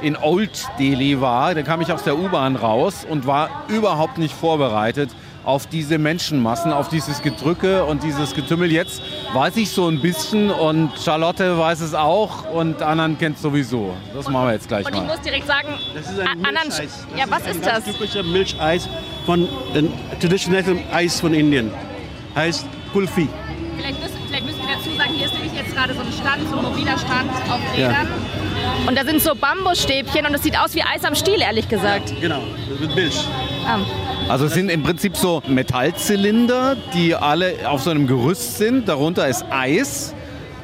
in 0.02 0.16
Old 0.16 0.50
Delhi 0.78 1.20
war, 1.20 1.54
da 1.54 1.62
kam 1.62 1.80
ich 1.80 1.92
aus 1.92 2.04
der 2.04 2.16
U-Bahn 2.16 2.56
raus 2.56 3.04
und 3.08 3.26
war 3.26 3.64
überhaupt 3.68 4.18
nicht 4.18 4.34
vorbereitet 4.34 5.10
auf 5.44 5.66
diese 5.66 5.98
Menschenmassen, 5.98 6.72
auf 6.72 6.88
dieses 6.88 7.20
Gedrücke 7.22 7.84
und 7.84 8.02
dieses 8.02 8.34
Getümmel. 8.34 8.70
Jetzt 8.72 9.02
weiß 9.34 9.56
ich 9.56 9.70
so 9.70 9.88
ein 9.88 10.00
bisschen 10.00 10.50
und 10.50 10.90
Charlotte 11.02 11.58
weiß 11.58 11.80
es 11.80 11.94
auch 11.94 12.48
und 12.52 12.80
Anand 12.80 13.18
kennt 13.18 13.38
sowieso. 13.38 13.92
Das 14.14 14.28
machen 14.30 14.46
wir 14.46 14.52
jetzt 14.54 14.68
gleich 14.68 14.86
Und 14.86 14.94
ich 14.94 15.00
mal. 15.00 15.06
muss 15.08 15.20
direkt 15.20 15.46
sagen, 15.46 15.68
Das 15.94 16.06
ist 16.10 16.18
ein 16.20 16.38
Milcheis. 16.40 17.06
ja, 17.16 17.24
was 17.28 17.42
ein 17.44 17.50
ist 17.56 17.62
ganz 17.64 17.84
das? 17.84 17.94
typischer 17.94 18.22
Milcheis 18.22 18.88
von 19.26 19.48
den 19.74 19.92
traditionellen 20.20 20.78
Eis 20.92 21.20
von 21.20 21.34
Indien. 21.34 21.70
Heißt 22.36 22.64
Kulfi. 22.92 23.28
Vielleicht 23.76 24.00
müssen, 24.02 24.16
vielleicht 24.28 24.46
müssen 24.46 24.60
wir 24.60 24.74
dazu 24.76 24.96
sagen, 24.96 25.10
hier 25.14 25.26
ist 25.26 25.34
nämlich 25.34 25.52
jetzt 25.52 25.74
gerade 25.74 25.92
so 25.92 25.92
ein 26.06 26.12
Stand, 26.12 26.48
so 26.48 26.56
ein 26.56 26.62
mobiler 26.64 26.98
Stand 26.98 27.30
auf 27.50 27.60
Ja. 27.76 27.88
Rädern. 27.88 28.08
Und 28.86 28.98
da 28.98 29.04
sind 29.04 29.20
so 29.22 29.34
Bambusstäbchen 29.34 30.26
und 30.26 30.32
das 30.32 30.42
sieht 30.42 30.58
aus 30.58 30.74
wie 30.74 30.82
Eis 30.82 31.04
am 31.04 31.14
Stiel, 31.14 31.40
ehrlich 31.40 31.68
gesagt. 31.68 32.12
Genau, 32.20 32.42
mit 32.80 32.94
Milch. 32.94 33.24
Ah. 33.66 33.78
Also 34.28 34.46
es 34.46 34.54
sind 34.54 34.68
im 34.70 34.82
Prinzip 34.82 35.16
so 35.16 35.42
Metallzylinder, 35.46 36.76
die 36.94 37.14
alle 37.14 37.54
auf 37.68 37.82
so 37.82 37.90
einem 37.90 38.06
Gerüst 38.06 38.58
sind. 38.58 38.88
Darunter 38.88 39.28
ist 39.28 39.44
Eis 39.50 40.14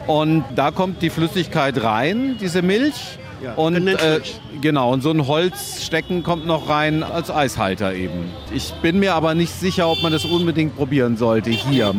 und 0.07 0.45
da 0.55 0.71
kommt 0.71 1.03
die 1.03 1.11
Flüssigkeit 1.11 1.83
rein, 1.83 2.37
diese 2.41 2.63
Milch. 2.63 3.19
Ja, 3.43 3.55
und 3.55 3.87
äh, 3.87 4.21
genau, 4.61 4.93
und 4.93 5.03
so 5.03 5.11
ein 5.11 5.27
Holzstecken 5.27 6.23
kommt 6.23 6.47
noch 6.47 6.69
rein 6.69 7.03
als 7.03 7.31
Eishalter 7.31 7.95
eben. 7.95 8.31
Ich 8.53 8.73
bin 8.83 8.99
mir 8.99 9.15
aber 9.15 9.35
nicht 9.35 9.53
sicher, 9.53 9.89
ob 9.89 10.03
man 10.03 10.13
das 10.13 10.27
unbedingt 10.27 10.77
probieren 10.77 11.17
sollte 11.17 11.49
hier. 11.49 11.95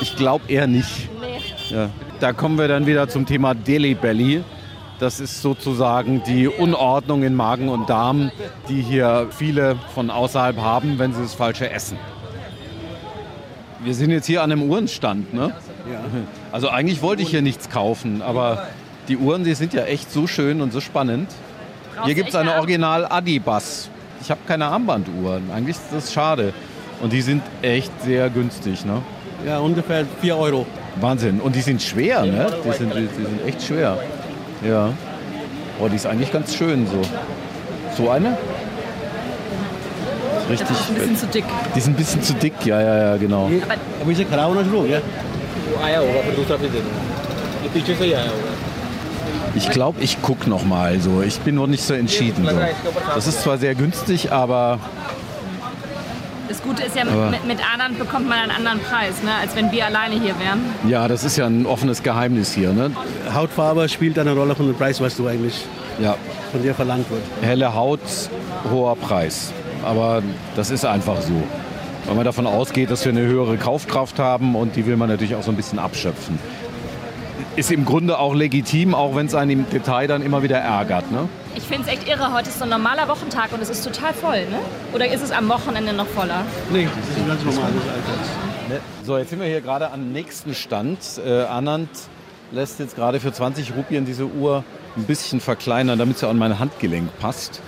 Ich 0.00 0.16
glaube 0.16 0.50
eher 0.50 0.66
nicht. 0.66 1.10
Ja. 1.70 1.90
Da 2.22 2.32
kommen 2.32 2.56
wir 2.56 2.68
dann 2.68 2.86
wieder 2.86 3.08
zum 3.08 3.26
Thema 3.26 3.52
Deli 3.52 3.96
Belly. 3.96 4.44
Das 5.00 5.18
ist 5.18 5.42
sozusagen 5.42 6.22
die 6.24 6.46
Unordnung 6.46 7.24
in 7.24 7.34
Magen 7.34 7.68
und 7.68 7.90
Darm, 7.90 8.30
die 8.68 8.80
hier 8.80 9.26
viele 9.30 9.74
von 9.92 10.08
außerhalb 10.08 10.56
haben, 10.58 11.00
wenn 11.00 11.12
sie 11.12 11.20
das 11.20 11.34
Falsche 11.34 11.68
essen. 11.68 11.98
Wir 13.80 13.92
sind 13.94 14.12
jetzt 14.12 14.26
hier 14.26 14.44
an 14.44 14.52
einem 14.52 14.70
Uhrenstand, 14.70 15.34
ne? 15.34 15.52
Also 16.52 16.68
eigentlich 16.68 17.02
wollte 17.02 17.22
ich 17.22 17.30
hier 17.30 17.42
nichts 17.42 17.70
kaufen, 17.70 18.22
aber 18.22 18.68
die 19.08 19.16
Uhren, 19.16 19.42
die 19.42 19.54
sind 19.54 19.74
ja 19.74 19.82
echt 19.82 20.12
so 20.12 20.28
schön 20.28 20.60
und 20.60 20.72
so 20.72 20.80
spannend. 20.80 21.28
Hier 22.04 22.14
gibt 22.14 22.28
es 22.28 22.36
eine 22.36 22.54
Original 22.54 23.04
Adibas. 23.04 23.90
Ich 24.20 24.30
habe 24.30 24.42
keine 24.46 24.66
Armbanduhren. 24.66 25.50
Eigentlich 25.50 25.74
ist 25.74 25.88
das 25.90 26.12
schade. 26.12 26.54
Und 27.02 27.12
die 27.12 27.20
sind 27.20 27.42
echt 27.62 27.90
sehr 28.04 28.30
günstig, 28.30 28.84
ne? 28.84 29.02
ja, 29.44 29.58
ungefähr 29.58 30.06
4 30.20 30.36
Euro. 30.36 30.66
Wahnsinn. 31.00 31.40
Und 31.40 31.56
die 31.56 31.62
sind 31.62 31.82
schwer, 31.82 32.22
ne? 32.24 32.46
Die 32.64 32.72
sind, 32.72 32.94
die, 32.94 33.06
die 33.06 33.24
sind 33.24 33.46
echt 33.46 33.62
schwer. 33.62 33.98
Ja. 34.66 34.90
Boah, 35.78 35.88
die 35.88 35.96
ist 35.96 36.06
eigentlich 36.06 36.32
ganz 36.32 36.54
schön 36.54 36.86
so. 36.86 37.00
So 37.96 38.10
eine? 38.10 38.36
Richtig. 40.48 40.68
Die 40.68 40.74
sind 40.74 40.90
ein 40.90 41.08
bisschen 41.08 41.16
zu 41.16 41.26
dick. 41.26 41.44
Die 41.74 41.80
sind 41.80 41.92
ein 41.92 41.96
bisschen 41.96 42.22
zu 42.22 42.34
dick, 42.34 42.54
ja, 42.64 42.80
ja, 42.80 42.98
ja, 42.98 43.16
genau. 43.16 43.50
Aber 44.00 44.10
diese 44.10 44.24
Kraune 44.24 44.60
ist 44.60 44.68
ja? 44.90 45.00
Ich 49.54 49.70
glaube, 49.70 50.00
ich 50.02 50.20
gucke 50.22 50.48
nochmal. 50.48 51.00
So. 51.00 51.22
Ich 51.22 51.38
bin 51.40 51.54
noch 51.54 51.66
nicht 51.66 51.82
so 51.82 51.94
entschieden. 51.94 52.46
So. 52.46 52.56
Das 53.14 53.26
ist 53.26 53.42
zwar 53.42 53.58
sehr 53.58 53.74
günstig, 53.74 54.32
aber 54.32 54.78
das 56.52 56.62
Gute 56.62 56.82
ist 56.82 56.94
ja, 56.94 57.02
Aber- 57.04 57.30
mit, 57.30 57.46
mit 57.46 57.58
Anand 57.74 57.98
bekommt 57.98 58.28
man 58.28 58.38
einen 58.38 58.50
anderen 58.50 58.78
Preis, 58.80 59.22
ne, 59.22 59.30
als 59.40 59.56
wenn 59.56 59.72
wir 59.72 59.86
alleine 59.86 60.16
hier 60.16 60.34
wären. 60.38 60.60
ja, 60.86 61.08
das 61.08 61.24
ist 61.24 61.38
ja 61.38 61.46
ein 61.46 61.64
offenes 61.64 62.02
Geheimnis 62.02 62.52
hier. 62.52 62.74
Ne? 62.74 62.90
Hautfarbe 63.32 63.88
spielt 63.88 64.18
eine 64.18 64.34
Rolle 64.34 64.54
von 64.54 64.66
dem 64.66 64.76
Preis, 64.76 65.00
was 65.00 65.16
du 65.16 65.26
eigentlich 65.26 65.64
Ja, 65.98 66.14
von 66.52 66.62
dir 66.62 66.74
verlangt 66.74 67.08
wird. 67.10 67.22
helle 67.40 67.74
Haut, 67.74 68.00
hoher 68.70 68.96
Preis. 68.96 69.50
Aber 69.82 70.22
das 70.54 70.70
ist 70.70 70.84
einfach 70.84 71.22
so. 71.22 71.32
Weil 72.04 72.16
man 72.16 72.24
davon 72.26 72.46
ausgeht, 72.46 72.90
dass 72.90 73.02
wir 73.06 73.12
eine 73.12 73.22
höhere 73.22 73.56
Kaufkraft 73.56 74.18
haben 74.18 74.54
und 74.54 74.76
die 74.76 74.84
will 74.84 74.98
man 74.98 75.08
natürlich 75.08 75.34
auch 75.34 75.42
so 75.42 75.52
ein 75.52 75.56
bisschen 75.56 75.78
abschöpfen. 75.78 76.38
Ist 77.56 77.70
im 77.72 77.86
Grunde 77.86 78.18
auch 78.18 78.34
legitim, 78.34 78.94
auch 78.94 79.14
wenn 79.16 79.24
es 79.26 79.34
einen 79.34 79.50
im 79.52 79.70
Detail 79.70 80.06
dann 80.06 80.20
immer 80.20 80.42
wieder 80.42 80.58
ärgert. 80.58 81.10
Ne? 81.10 81.28
Ich 81.54 81.64
finde 81.64 81.82
es 81.82 81.88
echt 81.88 82.08
irre. 82.08 82.32
Heute 82.32 82.48
ist 82.48 82.58
so 82.58 82.64
ein 82.64 82.70
normaler 82.70 83.08
Wochentag 83.08 83.52
und 83.52 83.60
es 83.62 83.68
ist 83.68 83.84
total 83.84 84.14
voll, 84.14 84.46
ne? 84.46 84.58
Oder 84.94 85.12
ist 85.12 85.22
es 85.22 85.30
am 85.30 85.48
Wochenende 85.48 85.92
noch 85.92 86.06
voller? 86.06 86.44
Nee, 86.70 86.88
das 86.96 87.18
ist 87.18 87.26
ganz 87.26 87.44
normal. 87.44 87.70
Das 87.74 87.94
Alltags. 87.94 88.82
So, 89.04 89.18
jetzt 89.18 89.30
sind 89.30 89.40
wir 89.40 89.48
hier 89.48 89.60
gerade 89.60 89.90
am 89.90 90.12
nächsten 90.12 90.54
Stand. 90.54 90.98
Äh, 91.24 91.42
Anand 91.42 91.90
lässt 92.52 92.78
jetzt 92.78 92.96
gerade 92.96 93.20
für 93.20 93.32
20 93.32 93.74
Rupien 93.76 94.06
diese 94.06 94.24
Uhr 94.24 94.64
ein 94.96 95.04
bisschen 95.04 95.40
verkleinern, 95.40 95.98
damit 95.98 96.18
sie 96.18 96.28
an 96.28 96.38
mein 96.38 96.58
Handgelenk 96.58 97.10
passt. 97.18 97.60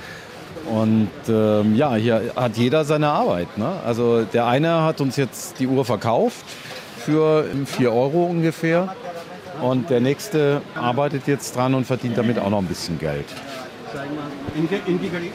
Und 0.67 1.11
ähm, 1.29 1.75
ja, 1.77 1.95
hier 1.95 2.33
hat 2.37 2.57
jeder 2.57 2.85
seine 2.85 3.09
Arbeit. 3.09 3.59
Ne? 3.59 3.71
Also 3.85 4.23
der 4.23 4.47
eine 4.47 4.83
hat 4.83 5.01
uns 5.01 5.17
jetzt 5.17 5.59
die 5.59 5.67
Uhr 5.67 5.85
verkauft 5.85 6.47
für 6.99 7.45
4 7.67 7.93
Euro 7.93 8.25
ungefähr. 8.25 8.95
Und 9.61 9.91
der 9.91 10.01
nächste 10.01 10.63
arbeitet 10.75 11.27
jetzt 11.27 11.55
dran 11.57 11.75
und 11.75 11.87
verdient 11.87 12.17
damit 12.17 12.39
auch 12.39 12.51
noch 12.51 12.59
ein 12.59 12.67
bisschen 12.67 12.99
Geld 12.99 13.27
zeigen 13.95 14.15
wir. 14.15 14.87
In, 14.87 15.01
die 15.01 15.09
Galerie. 15.09 15.33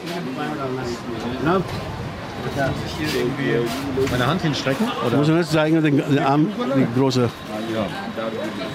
Ja. 1.44 2.70
Hier 2.98 3.20
irgendwie 3.20 4.10
meine 4.10 4.26
Hand 4.26 4.42
hinstrecken? 4.42 4.86
Oder? 5.06 5.16
Muss 5.16 5.28
man 5.28 5.38
jetzt 5.38 5.52
zeigen, 5.52 5.82
den, 5.82 5.96
den 5.96 6.18
Arm, 6.18 6.48
die 6.76 6.98
große. 6.98 7.28
Ja. 7.74 7.86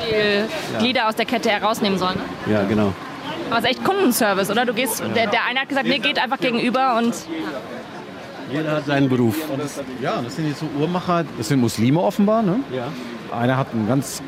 Die 0.09 0.77
Glieder 0.77 1.07
aus 1.07 1.15
der 1.15 1.25
Kette 1.25 1.49
herausnehmen 1.49 1.97
sollen. 1.97 2.17
Ne? 2.45 2.53
Ja, 2.53 2.63
genau. 2.63 2.93
Aber 3.49 3.59
es 3.59 3.65
ist 3.65 3.71
echt 3.71 3.83
Kundenservice, 3.83 4.49
oder? 4.51 4.65
Du 4.65 4.73
gehst, 4.73 4.99
ja. 4.99 5.07
der, 5.07 5.27
der 5.27 5.45
eine 5.45 5.61
hat 5.61 5.69
gesagt, 5.69 5.87
nee, 5.87 5.99
geht 5.99 6.19
einfach 6.19 6.39
gegenüber 6.39 6.97
und. 6.97 7.13
Jeder 8.51 8.73
hat 8.73 8.85
seinen 8.85 9.09
Beruf. 9.09 9.49
Und 9.49 9.61
das, 9.61 9.81
ja, 10.01 10.21
das 10.21 10.35
sind 10.35 10.47
jetzt 10.47 10.59
so 10.59 10.67
Uhrmacher, 10.79 11.25
das 11.37 11.47
sind 11.47 11.59
Muslime 11.59 11.99
offenbar, 11.99 12.43
ne? 12.43 12.59
Ja. 12.71 12.87
Einer 13.31 13.57
hat 13.57 13.73
einen 13.73 13.87
ganz 13.87 14.21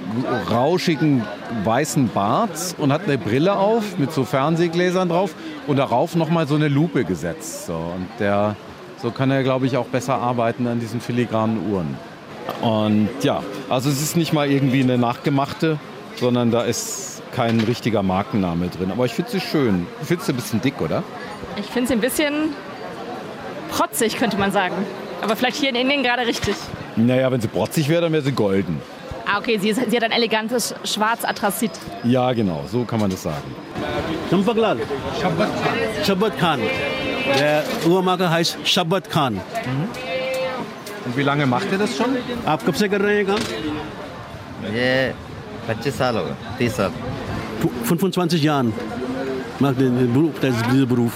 rauschigen 0.51 1.23
weißen 1.63 2.09
Bart 2.09 2.75
und 2.77 2.91
hat 2.91 3.03
eine 3.05 3.17
Brille 3.17 3.55
auf 3.55 3.97
mit 3.97 4.11
so 4.11 4.23
Fernsehgläsern 4.23 5.09
drauf 5.09 5.33
und 5.67 5.77
darauf 5.77 6.15
nochmal 6.15 6.47
so 6.47 6.55
eine 6.55 6.67
Lupe 6.67 7.03
gesetzt. 7.05 7.67
So. 7.67 7.73
Und 7.73 8.07
der, 8.19 8.55
so 9.01 9.11
kann 9.11 9.31
er, 9.31 9.43
glaube 9.43 9.65
ich, 9.65 9.77
auch 9.77 9.87
besser 9.87 10.15
arbeiten 10.15 10.67
an 10.67 10.79
diesen 10.79 11.01
filigranen 11.01 11.71
Uhren. 11.71 11.97
Und 12.61 13.09
ja, 13.21 13.43
also 13.69 13.89
es 13.89 14.01
ist 14.01 14.15
nicht 14.15 14.33
mal 14.33 14.49
irgendwie 14.49 14.81
eine 14.81 14.97
nachgemachte, 14.97 15.79
sondern 16.15 16.51
da 16.51 16.63
ist 16.63 17.21
kein 17.33 17.59
richtiger 17.59 18.03
Markenname 18.03 18.69
drin. 18.69 18.91
Aber 18.91 19.05
ich 19.05 19.13
finde 19.13 19.31
sie 19.31 19.41
schön. 19.41 19.85
Ich 20.01 20.07
finde 20.07 20.23
sie 20.23 20.33
ein 20.33 20.35
bisschen 20.37 20.61
dick, 20.61 20.81
oder? 20.81 21.03
ich 21.57 21.65
finde 21.65 21.87
sie 21.87 21.93
ein 21.93 22.01
bisschen 22.01 22.53
protzig, 23.71 24.17
könnte 24.17 24.37
man 24.37 24.51
sagen. 24.51 24.75
Aber 25.21 25.35
vielleicht 25.35 25.57
hier 25.57 25.69
in 25.69 25.75
Indien 25.75 26.03
gerade 26.03 26.25
richtig. 26.27 26.55
Naja, 26.97 27.31
wenn 27.31 27.39
sie 27.39 27.47
protzig 27.47 27.87
wäre, 27.89 28.01
dann 28.01 28.11
wäre 28.11 28.23
sie 28.23 28.31
golden. 28.31 28.81
Ah, 29.25 29.39
okay, 29.39 29.57
sie, 29.57 29.69
ist, 29.69 29.89
sie 29.89 29.95
hat 29.95 30.03
ein 30.03 30.11
elegantes 30.11 30.73
Schwarz-Atrasit. 30.83 31.71
Ja, 32.03 32.31
genau, 32.33 32.63
so 32.71 32.85
kann 32.85 32.99
man 32.99 33.09
das 33.09 33.23
sagen. 33.23 33.55
Chambaglal. 34.29 34.77
Shabbat 35.21 35.49
Khan. 35.63 36.05
Shabbat 36.05 36.39
Khan. 36.39 36.59
Der 37.37 37.63
Uhrmacher 37.85 38.29
heißt 38.29 38.57
Shabbat 38.63 39.09
Khan. 39.09 39.33
Mhm. 39.33 39.41
Und 41.05 41.17
wie 41.17 41.23
lange 41.23 41.45
macht 41.45 41.71
er 41.71 41.77
das 41.77 41.95
schon? 41.95 42.17
Ab 42.45 42.65
kab 42.65 42.75
se 42.75 42.89
kar 42.89 42.99
das 42.99 43.07
hain 43.09 43.27
kaam? 43.27 43.39
25 45.67 45.93
Jahre. 46.01 46.25
hoga, 46.25 46.35
30 46.57 46.91
25 47.83 48.43
Jahren 48.43 48.73
macht 49.59 49.79
den 49.79 50.13
Beruf, 50.13 50.39
dieser 50.41 50.85
Beruf. 50.85 51.13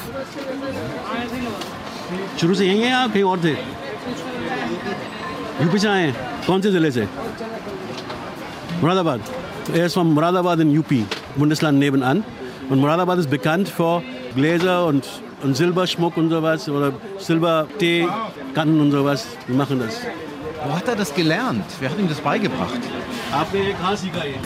Shuru 2.38 2.54
se 2.56 2.66
yahi 2.66 2.82
hain 2.82 2.92
ya 2.92 3.08
kahin 3.08 3.26
aur? 3.26 3.38
UP 5.62 5.79
से 5.79 5.88
आए 5.88 6.03
हैं 6.07 6.15
कौन 6.47 6.61
से 6.62 6.71
ज़िले 6.71 6.91
से 6.91 7.07
Muradabad. 8.81 9.21
Er 9.75 9.87
ist 9.87 9.95
von 9.95 10.12
Muradabad 10.15 10.61
in 10.61 10.79
UP, 10.79 10.91
Bundesland 11.37 11.79
nebenan. 11.79 12.25
Und 12.69 12.79
Muradabad 12.81 13.19
ist 13.19 13.31
bekannt 13.31 13.69
für 13.69 14.03
Gläser 14.35 14.87
und, 14.87 15.05
und 15.43 15.57
Silberschmuck 15.57 16.17
und 16.17 16.29
sowas 16.31 16.69
oder 16.69 16.93
Silberteekannen 17.19 18.81
und 18.81 18.91
sowas. 18.91 19.26
Die 19.49 19.53
machen 19.53 19.79
das. 19.81 20.00
Wo 20.67 20.76
hat 20.76 20.88
er 20.88 20.97
das 20.97 21.15
gelernt? 21.15 21.65
Wer 21.81 21.91
hat 21.91 21.99
ihm 21.99 22.09
das 22.09 22.21
beigebracht? 22.21 22.81
आपने 23.33 23.61
ये 23.61 23.73
कहाँ 23.81 23.95
सीखा 24.03 24.23
ये 24.25 24.38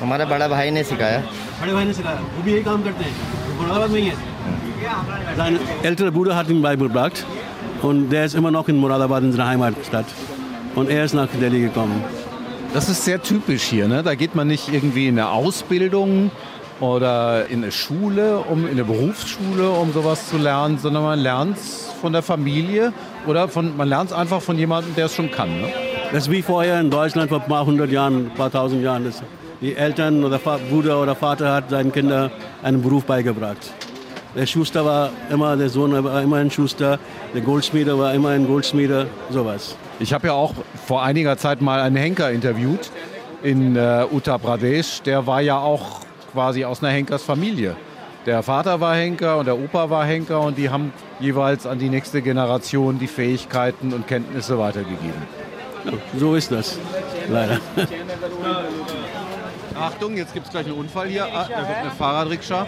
हमारा 0.00 0.24
बड़ा 0.32 0.46
भाई 0.48 0.70
ने 0.70 0.82
सिखाया 0.84 1.18
बड़े 1.60 1.72
भाई 1.72 1.84
ने 1.84 1.92
सिखाया 1.94 2.20
वो 2.36 2.42
भी 2.42 2.52
यही 2.52 2.62
काम 2.64 2.82
करते 2.84 3.04
हैं 3.04 3.14
मुरादाबाद 3.58 3.90
में 3.90 4.00
ही 4.00 4.06
है 4.08 4.16
sein 5.37 5.59
älterer 5.83 6.11
Bruder 6.11 6.35
hat 6.35 6.49
ihn 6.49 6.61
beigebracht 6.61 7.25
und 7.81 8.09
der 8.09 8.25
ist 8.25 8.35
immer 8.35 8.51
noch 8.51 8.67
in 8.67 8.77
Muradabad 8.77 9.23
in 9.23 9.31
seiner 9.31 9.47
Heimatstadt. 9.47 10.05
Und 10.75 10.89
er 10.89 11.05
ist 11.05 11.13
nach 11.13 11.27
Delhi 11.41 11.61
gekommen. 11.61 12.03
Das 12.73 12.89
ist 12.89 13.03
sehr 13.03 13.21
typisch 13.21 13.63
hier. 13.63 13.87
Ne? 13.87 14.03
Da 14.03 14.15
geht 14.15 14.35
man 14.35 14.47
nicht 14.47 14.71
irgendwie 14.71 15.07
in 15.07 15.17
eine 15.17 15.29
Ausbildung 15.29 16.31
oder 16.79 17.47
in 17.47 17.63
eine 17.63 17.71
Schule, 17.71 18.39
um 18.39 18.65
in 18.65 18.73
eine 18.73 18.83
Berufsschule, 18.83 19.69
um 19.69 19.91
sowas 19.91 20.29
zu 20.29 20.37
lernen, 20.37 20.77
sondern 20.77 21.03
man 21.03 21.19
lernt 21.19 21.57
es 21.57 21.91
von 21.99 22.13
der 22.13 22.21
Familie 22.21 22.93
oder 23.27 23.47
von, 23.47 23.75
man 23.75 23.89
lernt 23.89 24.11
es 24.11 24.15
einfach 24.15 24.41
von 24.41 24.57
jemandem, 24.57 24.95
der 24.95 25.07
es 25.07 25.15
schon 25.15 25.31
kann. 25.31 25.49
Ne? 25.49 25.67
Das 26.11 26.23
ist 26.23 26.31
wie 26.31 26.41
vorher 26.41 26.79
in 26.79 26.89
Deutschland 26.89 27.29
vor 27.29 27.41
ein 27.41 27.47
paar 27.47 27.65
hundert 27.65 27.91
Jahren, 27.91 28.27
ein 28.27 28.33
paar 28.35 28.51
tausend 28.51 28.83
Jahren. 28.83 29.03
Das 29.03 29.21
die 29.61 29.75
Eltern 29.75 30.23
oder 30.23 30.37
Bruder 30.37 31.01
oder 31.01 31.15
Vater 31.15 31.53
hat 31.53 31.69
seinen 31.69 31.91
Kindern 31.91 32.31
einen 32.63 32.81
Beruf 32.81 33.03
beigebracht. 33.03 33.73
Der 34.35 34.45
Schuster 34.45 34.85
war 34.85 35.09
immer, 35.31 35.57
der 35.57 35.69
Sohn 35.69 35.91
war 36.03 36.21
immer 36.21 36.37
ein 36.37 36.51
Schuster, 36.51 36.99
der 37.33 37.41
Goldschmiede 37.41 37.97
war 37.97 38.13
immer 38.13 38.29
ein 38.29 38.45
Goldschmiede, 38.45 39.07
sowas. 39.29 39.75
Ich 39.99 40.13
habe 40.13 40.27
ja 40.27 40.33
auch 40.33 40.53
vor 40.85 41.01
einiger 41.03 41.35
Zeit 41.37 41.61
mal 41.61 41.81
einen 41.81 41.95
Henker 41.95 42.29
interviewt 42.31 42.91
in 43.41 43.75
äh, 43.75 44.05
Uttar 44.11 44.37
Pradesh. 44.37 45.01
Der 45.01 45.25
war 45.25 45.41
ja 45.41 45.57
auch 45.57 46.01
quasi 46.31 46.63
aus 46.63 46.83
einer 46.83 46.93
Henkersfamilie. 46.93 47.75
Der 48.25 48.43
Vater 48.43 48.79
war 48.79 48.95
Henker 48.95 49.37
und 49.37 49.45
der 49.45 49.57
Opa 49.57 49.89
war 49.89 50.05
Henker 50.05 50.41
und 50.41 50.57
die 50.57 50.69
haben 50.69 50.93
jeweils 51.19 51.65
an 51.65 51.79
die 51.79 51.89
nächste 51.89 52.21
Generation 52.21 52.99
die 52.99 53.07
Fähigkeiten 53.07 53.93
und 53.93 54.07
Kenntnisse 54.07 54.59
weitergegeben. 54.59 55.23
Ja, 55.85 55.93
so 56.17 56.35
ist 56.35 56.51
das, 56.51 56.77
leider. 57.29 57.59
Achtung, 59.79 60.17
jetzt 60.17 60.33
gibt 60.33 60.45
es 60.45 60.51
gleich 60.51 60.65
einen 60.65 60.75
Unfall 60.75 61.07
hier. 61.07 61.25
Ah, 61.25 61.47
da 61.49 61.67
wird 61.67 61.77
eine 61.81 61.91
Fahrradrikscha. 61.91 62.67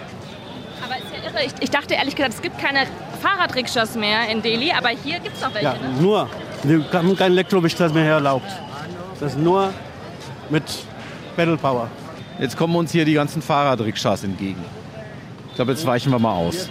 Irre. 1.34 1.46
Ich, 1.46 1.54
ich 1.62 1.70
dachte 1.70 1.94
ehrlich 1.96 2.16
gesagt, 2.16 2.36
es 2.36 2.42
gibt 2.42 2.58
keine 2.60 2.86
Fahrradrikschas 3.22 3.96
mehr 3.96 4.28
in 4.30 4.42
Delhi, 4.42 4.72
aber 4.72 4.90
hier 4.90 5.20
gibt 5.20 5.36
es 5.36 5.42
noch 5.42 5.54
welche. 5.54 5.66
Ja, 5.66 5.74
Ne? 5.74 6.02
nur. 6.02 6.30
Wir 6.64 6.84
haben 6.94 7.16
kein 7.16 7.32
Elektrowisch, 7.32 7.76
das 7.76 7.92
mehr 7.94 8.06
erlaubt. 8.06 8.46
Das 9.20 9.34
ist 9.34 9.40
nur 9.40 9.74
mit 10.50 10.64
Pedal 11.36 11.58
Power. 11.58 11.88
Jetzt 12.40 12.56
kommen 12.58 12.76
uns 12.76 12.92
hier 12.92 13.04
die 13.06 13.14
ganzen 13.14 13.42
Fahrradrikschas 13.42 14.24
entgegen. 14.24 14.64
Ich 15.50 15.56
glaube, 15.56 15.72
jetzt 15.72 15.86
weichen 15.86 16.12
wir 16.12 16.20
mal 16.20 16.34
aus. 16.34 16.70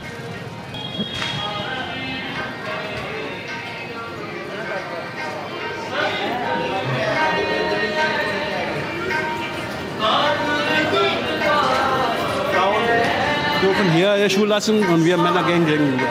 Schuhe 14.28 14.46
lassen 14.46 14.82
und 14.84 15.04
wir 15.04 15.16
Männer 15.16 15.42
gehen 15.44 15.64
gegen 15.66 15.98
wir. 15.98 16.08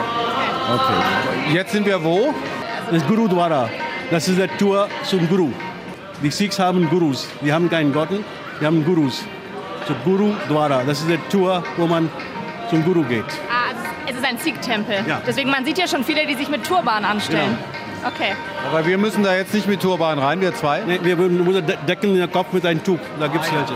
Okay. 0.74 1.54
Jetzt 1.54 1.72
sind 1.72 1.86
wir 1.86 2.02
wo? 2.02 2.34
Das 2.90 3.06
Gurudwara. 3.06 3.68
Das 4.10 4.26
ist 4.28 4.38
der 4.38 4.56
Tour 4.56 4.88
zum 5.04 5.28
Guru. 5.28 5.50
Die 6.22 6.30
Sikhs 6.30 6.58
haben 6.58 6.88
Gurus. 6.90 7.28
Die 7.42 7.52
haben 7.52 7.70
keinen 7.70 7.92
Gotten, 7.92 8.24
die 8.60 8.66
haben 8.66 8.84
Gurus. 8.84 9.22
So 9.86 9.94
Gurudwara. 10.04 10.82
Das 10.86 11.00
ist 11.00 11.08
der 11.10 11.28
Tour, 11.28 11.62
wo 11.76 11.86
man 11.86 12.10
zum 12.68 12.84
Guru 12.84 13.02
geht. 13.04 13.24
Ah, 13.48 13.72
es 13.72 13.78
ist- 13.78 14.10
es 14.10 14.16
ist 14.16 14.24
ein 14.26 14.38
Sikh-Tempel. 14.38 14.96
Ja. 15.06 15.20
Deswegen, 15.26 15.50
man 15.50 15.64
sieht 15.64 15.78
ja 15.78 15.86
schon 15.86 16.04
viele, 16.04 16.26
die 16.26 16.34
sich 16.34 16.48
mit 16.48 16.64
Turban 16.66 17.04
anstellen. 17.04 17.56
Okay. 18.06 18.32
Aber 18.70 18.86
wir 18.86 18.96
müssen 18.98 19.22
da 19.22 19.34
jetzt 19.34 19.52
nicht 19.54 19.66
mit 19.68 19.80
Turban 19.80 20.18
rein, 20.18 20.40
wir 20.40 20.54
zwei. 20.54 20.80
Nee, 20.86 21.00
wir 21.02 21.16
müssen 21.16 21.66
de- 21.66 21.76
decken 21.86 22.14
den 22.16 22.30
Kopf 22.32 22.52
mit 22.52 22.64
einem 22.66 22.82
Tuch. 22.82 22.98
Da 23.18 23.26
gibt 23.26 23.44
es 23.44 23.52
welche. 23.52 23.74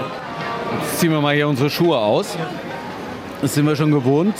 Jetzt 0.80 1.00
ziehen 1.00 1.10
wir 1.12 1.20
mal 1.20 1.34
hier 1.34 1.46
unsere 1.48 1.68
Schuhe 1.70 1.96
aus. 1.98 2.36
Das 3.42 3.54
sind 3.54 3.66
wir 3.66 3.76
schon 3.76 3.90
gewohnt. 3.90 4.34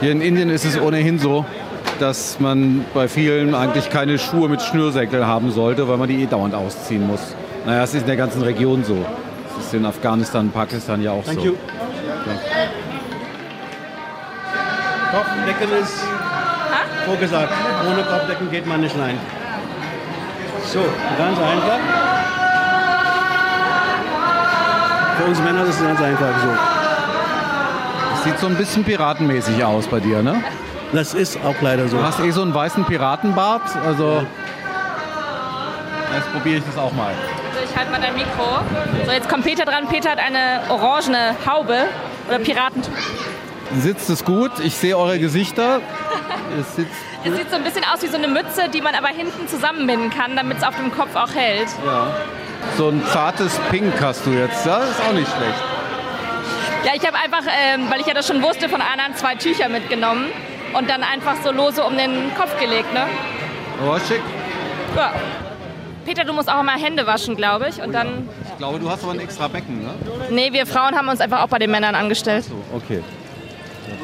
Hier 0.00 0.12
in 0.12 0.20
Indien 0.20 0.50
ist 0.50 0.64
es 0.64 0.80
ohnehin 0.80 1.18
so, 1.18 1.44
dass 2.00 2.40
man 2.40 2.84
bei 2.94 3.08
vielen 3.08 3.54
eigentlich 3.54 3.90
keine 3.90 4.18
Schuhe 4.18 4.48
mit 4.48 4.62
Schnürsenkel 4.62 5.26
haben 5.26 5.50
sollte, 5.52 5.88
weil 5.88 5.96
man 5.96 6.08
die 6.08 6.22
eh 6.22 6.26
dauernd 6.26 6.54
ausziehen 6.54 7.06
muss. 7.06 7.20
Naja, 7.64 7.84
es 7.84 7.94
ist 7.94 8.02
in 8.02 8.06
der 8.08 8.16
ganzen 8.16 8.42
Region 8.42 8.84
so. 8.84 8.96
Es 9.58 9.66
ist 9.66 9.74
in 9.74 9.86
Afghanistan, 9.86 10.50
Pakistan 10.50 11.02
ja 11.02 11.12
auch 11.12 11.24
Thank 11.24 11.40
so. 11.40 11.46
you. 11.46 11.54
Kopfdecken 15.12 15.78
ist 15.80 16.02
vorgesagt. 17.04 17.52
Ohne 17.86 18.02
Kopfdecken 18.02 18.50
geht 18.50 18.66
man 18.66 18.80
nicht 18.80 18.98
rein. 18.98 19.18
So, 20.72 20.80
ganz 21.18 21.38
einfach. 21.38 22.01
Für 25.22 25.28
uns 25.28 25.38
Männer 25.38 25.62
ist 25.62 25.76
es 25.76 25.82
ganz 25.82 26.00
einfach 26.00 26.40
so. 26.42 26.48
Das 28.10 28.24
sieht 28.24 28.38
so 28.40 28.48
ein 28.48 28.56
bisschen 28.56 28.82
piratenmäßig 28.82 29.62
aus 29.62 29.86
bei 29.86 30.00
dir, 30.00 30.20
ne? 30.20 30.42
Das 30.92 31.14
ist 31.14 31.38
auch 31.44 31.54
leider 31.60 31.86
so. 31.86 31.98
Du 31.98 32.02
hast 32.02 32.18
eh 32.18 32.32
so 32.32 32.42
einen 32.42 32.52
weißen 32.52 32.84
Piratenbart, 32.84 33.62
also 33.86 34.26
jetzt 36.12 36.32
probiere 36.32 36.56
ich 36.56 36.64
das 36.64 36.76
auch 36.76 36.92
mal. 36.94 37.12
Also 37.52 37.70
ich 37.70 37.76
halte 37.76 37.92
mal 37.92 38.00
dein 38.00 38.14
Mikro. 38.14 38.58
So, 39.06 39.12
jetzt 39.12 39.28
kommt 39.28 39.44
Peter 39.44 39.64
dran. 39.64 39.86
Peter 39.86 40.10
hat 40.10 40.18
eine 40.18 40.60
orangene 40.68 41.36
Haube 41.46 41.84
oder 42.28 42.40
Piraten. 42.40 42.82
Sitzt 43.78 44.10
es 44.10 44.24
gut? 44.24 44.50
Ich 44.58 44.74
sehe 44.74 44.98
eure 44.98 45.20
Gesichter. 45.20 45.80
Es 46.58 46.74
sitzt 46.74 46.90
Es 47.24 47.36
sieht 47.36 47.48
so 47.48 47.54
ein 47.54 47.62
bisschen 47.62 47.84
aus 47.84 48.02
wie 48.02 48.08
so 48.08 48.16
eine 48.16 48.26
Mütze, 48.26 48.68
die 48.74 48.80
man 48.80 48.96
aber 48.96 49.08
hinten 49.08 49.46
zusammenbinden 49.46 50.10
kann, 50.10 50.34
damit 50.34 50.58
es 50.58 50.64
auf 50.64 50.74
dem 50.74 50.92
Kopf 50.92 51.14
auch 51.14 51.32
hält. 51.32 51.68
So 52.76 52.88
ein 52.88 53.02
zartes 53.06 53.58
Pink 53.70 53.92
hast 54.00 54.24
du 54.26 54.30
jetzt. 54.30 54.64
Ja, 54.66 54.80
Das 54.80 54.90
ist 54.90 55.00
auch 55.00 55.12
nicht 55.12 55.28
schlecht. 55.28 55.62
Ja, 56.84 56.92
ich 56.94 57.06
habe 57.06 57.16
einfach, 57.16 57.44
ähm, 57.46 57.90
weil 57.90 58.00
ich 58.00 58.06
ja 58.06 58.14
das 58.14 58.26
schon 58.26 58.42
wusste, 58.42 58.68
von 58.68 58.80
anderen 58.80 59.14
zwei 59.14 59.34
Tücher 59.36 59.68
mitgenommen 59.68 60.26
und 60.76 60.90
dann 60.90 61.02
einfach 61.02 61.36
so 61.44 61.52
lose 61.52 61.84
um 61.84 61.96
den 61.96 62.34
Kopf 62.34 62.58
gelegt. 62.58 62.92
Ne? 62.92 63.06
Oh, 63.86 63.96
schick. 63.98 64.20
Ja. 64.96 65.12
Peter, 66.04 66.24
du 66.24 66.32
musst 66.32 66.50
auch 66.50 66.62
mal 66.64 66.76
Hände 66.78 67.06
waschen, 67.06 67.36
glaube 67.36 67.68
ich. 67.68 67.80
Und 67.80 67.92
dann. 67.92 68.28
Ich 68.50 68.58
glaube, 68.58 68.80
du 68.80 68.90
hast 68.90 69.04
aber 69.04 69.12
ein 69.12 69.20
extra 69.20 69.46
Becken, 69.46 69.82
ne? 69.82 69.94
Nee, 70.30 70.52
wir 70.52 70.66
Frauen 70.66 70.96
haben 70.96 71.08
uns 71.08 71.20
einfach 71.20 71.42
auch 71.42 71.48
bei 71.48 71.58
den 71.58 71.70
Männern 71.70 71.94
angestellt. 71.94 72.44
So, 72.44 72.56
okay. 72.74 73.02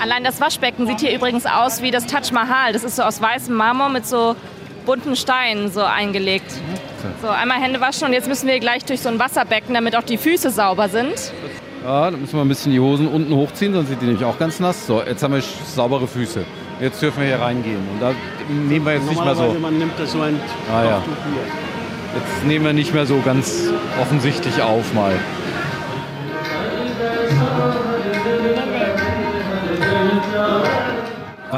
Allein 0.01 0.23
das 0.23 0.41
Waschbecken 0.41 0.87
sieht 0.87 1.01
hier 1.01 1.13
übrigens 1.15 1.47
aus 1.47 1.83
wie 1.83 1.91
das 1.91 2.07
Taj 2.07 2.33
Mahal. 2.33 2.73
Das 2.73 2.85
ist 2.85 2.97
so 2.97 3.03
aus 3.03 3.21
weißem 3.21 3.55
Marmor 3.55 3.89
mit 3.89 4.07
so 4.07 4.37
bunten 4.89 5.17
Steinen 5.17 5.71
so 5.71 5.83
eingelegt. 5.83 6.51
So, 7.21 7.29
einmal 7.29 7.61
Hände 7.61 7.79
waschen 7.79 8.07
und 8.07 8.15
jetzt 8.15 8.27
müssen 8.27 8.49
wir 8.49 8.59
gleich 8.59 8.87
durch 8.87 9.03
so 9.03 9.11
ein 9.11 9.19
Wasserbecken, 9.19 9.75
damit 9.75 9.95
auch 9.95 10.03
die 10.03 10.17
Füße 10.17 10.51
sauber 10.51 10.89
sind. 10.89 11.13
Ja, 11.85 12.11
dann 12.11 12.19
müssen 12.23 12.33
wir 12.35 12.41
ein 12.41 12.49
bisschen 12.49 12.73
die 12.73 12.81
Hosen 12.81 13.07
unten 13.07 13.35
hochziehen, 13.35 13.75
sonst 13.75 13.89
sind 13.89 14.01
die 14.01 14.07
nämlich 14.07 14.25
auch 14.25 14.39
ganz 14.39 14.61
nass. 14.61 14.87
So, 14.87 15.03
jetzt 15.03 15.23
haben 15.23 15.35
wir 15.35 15.43
saubere 15.43 16.09
Füße. 16.09 16.43
Jetzt 16.81 17.03
dürfen 17.03 17.21
wir 17.21 17.29
hier 17.29 17.41
reingehen. 17.41 17.87
Und 17.93 18.01
da 18.01 18.15
nehmen 18.49 18.87
wir 18.87 18.95
jetzt 18.95 19.09
nicht 19.11 19.23
mehr 19.23 19.35
so. 19.35 19.55
Man 19.61 19.77
nimmt 19.77 19.93
das 19.99 20.13
so 20.13 20.23
ein 20.23 20.41
Ah, 20.73 20.85
ja. 20.85 21.03
Jetzt 22.15 22.47
nehmen 22.47 22.65
wir 22.65 22.73
nicht 22.73 22.95
mehr 22.95 23.05
so 23.05 23.21
ganz 23.23 23.71
offensichtlich 24.01 24.63
auf 24.63 24.95
mal. 24.95 25.13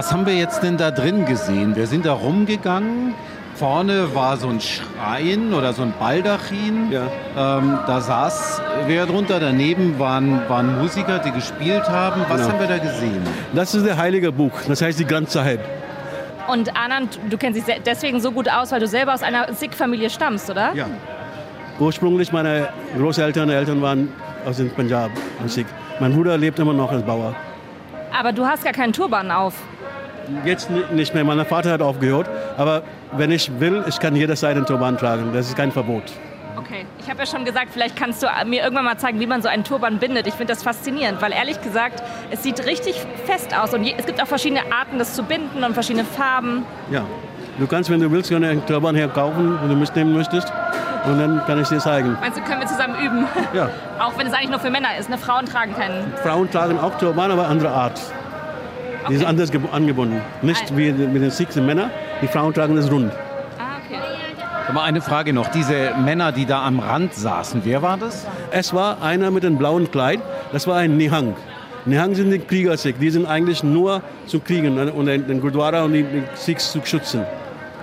Was 0.00 0.12
haben 0.12 0.24
wir 0.24 0.34
jetzt 0.34 0.62
denn 0.62 0.78
da 0.78 0.90
drin 0.90 1.26
gesehen? 1.26 1.76
Wir 1.76 1.86
sind 1.86 2.06
da 2.06 2.14
rumgegangen. 2.14 3.12
Vorne 3.54 4.14
war 4.14 4.38
so 4.38 4.48
ein 4.48 4.58
Schrein 4.58 5.52
oder 5.52 5.74
so 5.74 5.82
ein 5.82 5.92
Baldachin. 6.00 6.90
Ja. 6.90 7.02
Ähm, 7.58 7.78
da 7.86 8.00
saß 8.00 8.62
wer 8.86 9.04
drunter. 9.04 9.38
Daneben 9.40 9.98
waren, 9.98 10.40
waren 10.48 10.78
Musiker, 10.80 11.18
die 11.18 11.30
gespielt 11.32 11.86
haben. 11.86 12.22
Was 12.30 12.40
Genau. 12.40 12.52
haben 12.54 12.60
wir 12.60 12.66
da 12.68 12.78
gesehen? 12.78 13.20
Das 13.52 13.74
ist 13.74 13.84
der 13.84 13.98
heilige 13.98 14.32
Buch. 14.32 14.52
Das 14.66 14.80
heißt 14.80 14.98
die 14.98 15.04
Granth 15.04 15.32
Sahib. 15.32 15.60
Und 16.48 16.74
Anand, 16.74 17.18
du 17.28 17.36
kennst 17.36 17.58
dich 17.68 17.76
deswegen 17.84 18.20
so 18.22 18.32
gut 18.32 18.48
aus, 18.48 18.72
weil 18.72 18.80
du 18.80 18.86
selber 18.86 19.12
aus 19.12 19.22
einer 19.22 19.52
Sikh-Familie 19.52 20.08
stammst, 20.08 20.48
oder? 20.48 20.72
Ja. 20.72 20.86
Ursprünglich 21.78 22.32
meine 22.32 22.70
Großeltern, 22.96 23.50
Eltern 23.50 23.82
waren 23.82 24.08
aus 24.46 24.56
dem 24.56 24.70
Punjab. 24.70 25.10
und 25.42 25.50
Sikh. 25.50 25.66
Mein 26.00 26.14
Bruder 26.14 26.38
lebt 26.38 26.58
immer 26.58 26.72
noch 26.72 26.90
als 26.90 27.02
Bauer. 27.02 27.34
Aber 28.18 28.32
du 28.32 28.46
hast 28.46 28.64
gar 28.64 28.72
keinen 28.72 28.94
Turban 28.94 29.30
auf. 29.30 29.52
Jetzt 30.44 30.70
ni- 30.70 30.82
nicht 30.92 31.14
mehr. 31.14 31.24
Mein 31.24 31.44
Vater 31.46 31.70
hat 31.72 31.82
aufgehört. 31.82 32.28
Aber 32.56 32.82
wenn 33.12 33.30
ich 33.30 33.60
will, 33.60 33.84
ich 33.88 33.98
kann 33.98 34.14
jederzeit 34.16 34.56
einen 34.56 34.66
Turban 34.66 34.96
tragen. 34.96 35.30
Das 35.32 35.46
ist 35.48 35.56
kein 35.56 35.72
Verbot. 35.72 36.04
Okay, 36.56 36.84
ich 37.00 37.08
habe 37.08 37.20
ja 37.20 37.26
schon 37.26 37.44
gesagt, 37.44 37.68
vielleicht 37.72 37.96
kannst 37.96 38.22
du 38.22 38.26
mir 38.46 38.62
irgendwann 38.62 38.84
mal 38.84 38.98
zeigen, 38.98 39.18
wie 39.20 39.26
man 39.26 39.40
so 39.42 39.48
einen 39.48 39.64
Turban 39.64 39.98
bindet. 39.98 40.26
Ich 40.26 40.34
finde 40.34 40.52
das 40.52 40.62
faszinierend, 40.62 41.22
weil 41.22 41.32
ehrlich 41.32 41.60
gesagt, 41.62 42.02
es 42.30 42.42
sieht 42.42 42.64
richtig 42.66 42.94
fest 43.24 43.56
aus 43.58 43.72
und 43.72 43.84
es 43.86 44.04
gibt 44.06 44.20
auch 44.22 44.26
verschiedene 44.26 44.60
Arten, 44.72 44.98
das 44.98 45.14
zu 45.14 45.22
binden 45.22 45.64
und 45.64 45.74
verschiedene 45.74 46.04
Farben. 46.04 46.64
Ja. 46.90 47.02
Du 47.58 47.66
kannst, 47.66 47.90
wenn 47.90 48.00
du 48.00 48.10
willst, 48.10 48.30
gerne 48.30 48.48
einen 48.48 48.64
Turban 48.66 48.94
hier 48.94 49.08
kaufen, 49.08 49.58
wenn 49.60 49.68
du 49.68 49.76
mitnehmen 49.76 50.14
möchtest. 50.14 50.52
Und 51.06 51.18
dann 51.18 51.42
kann 51.46 51.60
ich 51.60 51.68
dir 51.68 51.78
zeigen. 51.78 52.16
Meinst 52.20 52.38
du, 52.38 52.42
können 52.42 52.60
wir 52.60 52.66
zusammen 52.66 52.94
üben? 53.02 53.26
Ja. 53.54 53.68
Auch 53.98 54.16
wenn 54.18 54.26
es 54.26 54.32
eigentlich 54.32 54.50
nur 54.50 54.60
für 54.60 54.70
Männer 54.70 54.96
ist. 54.98 55.08
Ne? 55.08 55.18
Frauen 55.18 55.46
tragen 55.46 55.74
keinen. 55.74 56.12
Frauen 56.22 56.50
tragen 56.50 56.78
auch 56.78 56.96
Turban, 56.98 57.30
aber 57.30 57.48
andere 57.48 57.70
Art. 57.70 58.00
Die 59.08 59.14
sind 59.14 59.22
Okay. 59.22 59.30
anders 59.30 59.50
geb- 59.52 59.72
angebunden. 59.72 60.20
Nicht 60.42 60.64
Ah. 60.70 60.76
wie 60.76 60.92
mit 60.92 61.22
den 61.22 61.30
Sikhs, 61.30 61.54
die 61.54 61.60
Männer. 61.60 61.90
Die 62.22 62.28
Frauen 62.28 62.52
tragen 62.52 62.76
das 62.76 62.90
rund. 62.90 63.12
Ah, 63.58 63.78
okay. 63.84 63.98
Aber 64.68 64.82
eine 64.82 65.00
Frage 65.00 65.32
noch. 65.32 65.48
Diese 65.48 65.92
Männer, 66.04 66.32
die 66.32 66.44
da 66.46 66.64
am 66.64 66.78
Rand 66.80 67.14
saßen, 67.14 67.62
wer 67.64 67.82
war 67.82 67.96
das? 67.96 68.26
Es 68.50 68.72
war 68.74 69.02
einer 69.02 69.30
mit 69.30 69.44
einem 69.44 69.56
blauen 69.56 69.90
Kleid, 69.90 70.20
das 70.52 70.66
war 70.66 70.76
ein 70.76 70.96
Nihang. 70.96 71.34
Nihang 71.86 72.14
sind 72.14 72.30
die 72.30 72.38
Krieger-Sikh, 72.40 72.98
die 73.00 73.08
sind 73.10 73.26
eigentlich 73.26 73.62
nur 73.64 74.02
zu 74.26 74.38
kriegen 74.40 74.78
und 74.90 75.06
den, 75.06 75.40
Gurdwara 75.40 75.82
und 75.84 75.94
die, 75.94 76.02
die 76.02 76.22
Sikhs 76.34 76.72
zu 76.72 76.80
schützen. 76.84 77.22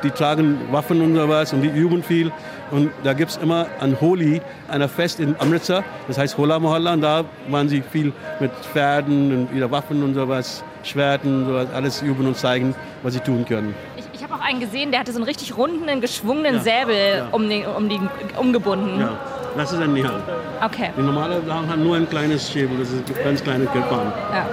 Die 0.04 0.12
tragen 0.12 0.60
Waffen 0.72 1.02
und 1.02 1.16
sowas 1.16 1.52
und 1.52 1.62
die 1.64 1.70
üben 1.70 2.04
viel. 2.04 2.32
Und 2.70 2.92
da 3.04 3.14
gibt 3.14 3.32
es 3.32 3.38
immer 3.38 3.66
an 3.80 3.98
Holi 4.00 4.40
ein 4.68 4.88
Fest 4.88 5.20
in 5.20 5.36
Amritsar, 5.40 5.84
das 6.08 6.20
heißt 6.20 6.38
Hola 6.38 6.60
Mohalla. 6.60 6.94
Und 6.94 7.02
da 7.02 7.24
waren 7.50 7.68
sie 7.70 7.82
viel 7.82 8.14
mit 8.40 8.52
Pferden 8.72 9.32
und 9.50 9.58
ihre 9.58 9.72
Waffen 9.72 10.04
und 10.04 10.14
sowas, 10.14 10.64
Schwerten, 10.84 11.46
sowas, 11.46 11.68
alles 11.74 12.02
üben 12.02 12.28
und 12.28 12.38
zeigen, 12.38 12.76
was 13.04 13.14
sie 13.14 13.20
tun 13.20 13.46
können. 13.46 13.76
Ich, 13.96 14.06
ich 14.14 14.24
habe 14.24 14.36
auch 14.36 14.46
einen 14.46 14.60
gesehen, 14.60 14.92
der 14.92 15.00
hatte 15.02 15.12
so 15.12 15.18
einen 15.18 15.26
richtig 15.26 15.58
runden, 15.58 16.02
geschwungenen 16.02 16.56
Ja. 16.56 16.62
Säbel 16.62 17.18
Ja. 17.18 17.28
Um, 17.32 17.50
den, 17.50 17.66
um 17.66 17.90
die 17.90 18.00
umgebunden. 18.38 19.00
Ja, 19.00 19.18
das 19.58 19.72
ist 19.72 19.80
ein 19.82 19.94
Nihang. 19.94 20.22
Okay. 20.64 20.90
Die 20.98 21.02
normale 21.02 21.42
Sachen 21.46 21.70
haben 21.70 21.84
nur 21.84 21.96
ein 21.96 22.10
kleines 22.10 22.52
Schäbel, 22.52 22.78
das 22.80 22.90
ist 22.92 23.10
ein 23.10 23.24
ganz 23.24 23.44
kleines 23.44 23.72
Kirpan. 23.72 24.12
Ja. 24.32 24.46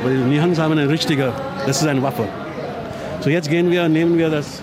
Aber 0.00 0.10
die 0.10 0.16
Nihans 0.16 0.58
haben 0.58 0.72
eine 0.72 0.88
richtige, 0.88 1.32
das 1.66 1.80
ist 1.80 1.88
eine 1.88 2.02
Waffe. 2.02 2.28
So 3.20 3.30
jetzt 3.30 3.48
gehen 3.48 3.70
wir, 3.70 3.88
nehmen 3.88 4.18
wir 4.18 4.28
das 4.28 4.62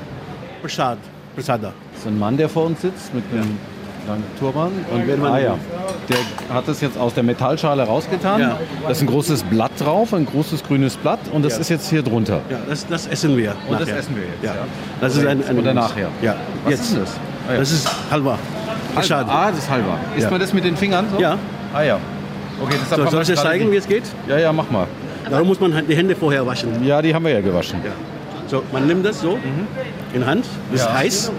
Prasad, 0.61 0.99
Prasada. 1.35 1.73
Das 1.93 2.01
ist 2.01 2.07
ein 2.07 2.19
Mann, 2.19 2.37
der 2.37 2.47
vor 2.47 2.65
uns 2.65 2.81
sitzt 2.81 3.13
mit 3.13 3.23
einem 3.31 3.57
langen 4.07 4.23
Turban. 4.39 4.71
Und 4.91 5.07
werden 5.07 5.21
wir 5.23 5.31
ah, 5.31 5.39
ja. 5.39 5.49
nehmen. 5.51 5.80
Der 6.11 6.55
hat 6.55 6.67
das 6.67 6.81
jetzt 6.81 6.97
aus 6.97 7.13
der 7.13 7.23
Metallschale 7.23 7.83
rausgetan. 7.83 8.41
Ja. 8.41 8.57
Da 8.83 8.89
ist 8.89 9.01
ein 9.01 9.07
großes 9.07 9.43
Blatt 9.43 9.71
drauf, 9.79 10.13
ein 10.13 10.25
großes 10.25 10.63
grünes 10.63 10.95
Blatt. 10.97 11.19
Und 11.31 11.43
das 11.45 11.53
Ja. 11.55 11.59
ist 11.61 11.69
jetzt 11.69 11.89
hier 11.89 12.03
drunter. 12.03 12.41
Ja, 12.49 12.57
das, 12.67 12.85
das 12.87 13.07
essen 13.07 13.37
wir. 13.37 13.55
Und 13.67 13.79
das 13.79 13.87
nachher. 13.87 13.97
essen 13.99 14.15
wir 14.15 14.23
jetzt, 14.23 14.43
Ja. 14.43 14.53
ja. 14.55 14.61
Das 14.99 15.15
ist 15.15 15.25
ein, 15.25 15.43
ein 15.47 15.57
Oder 15.59 15.73
nachher? 15.73 16.07
Ja. 16.21 16.35
Was 16.63 16.71
jetzt. 16.73 16.83
ist 16.91 16.97
das? 16.97 17.09
Ah. 17.47 17.57
Das 17.57 17.71
ist 17.71 17.89
Halwa. 18.11 18.37
Prasad. 18.93 19.25
Ah, 19.29 19.49
das 19.51 19.59
ist 19.59 19.69
halber. 19.69 19.97
Isst 20.17 20.29
man 20.29 20.39
das 20.39 20.53
mit 20.53 20.65
den 20.65 20.75
Fingern? 20.75 21.05
So? 21.15 21.21
Ja. 21.21 21.37
Ah 21.73 21.81
ja. 21.81 21.97
Okay, 22.61 22.75
So, 22.89 22.95
soll 23.09 23.21
ich 23.21 23.27
dir 23.29 23.33
gerade 23.35 23.47
zeigen, 23.47 23.71
wie 23.71 23.77
es 23.77 23.87
geht? 23.87 24.03
Ja, 24.27 24.37
ja, 24.37 24.51
mach 24.51 24.69
mal. 24.69 24.85
Darum 25.29 25.47
muss 25.47 25.59
man 25.61 25.73
die 25.87 25.95
Hände 25.95 26.15
vorher 26.15 26.45
waschen. 26.45 26.83
Ja, 26.83 27.01
die 27.01 27.13
haben 27.15 27.23
wir 27.23 27.31
ja 27.31 27.41
gewaschen. 27.41 27.79
Ja. 27.85 27.91
So, 28.47 28.63
man 28.73 28.85
nimmt 28.85 29.05
das 29.05 29.21
so 29.21 29.39
in 30.13 30.25
Hand, 30.25 30.45
das 30.71 30.81
Ja. 30.81 30.87
ist 30.87 30.93
heiß. 30.93 31.31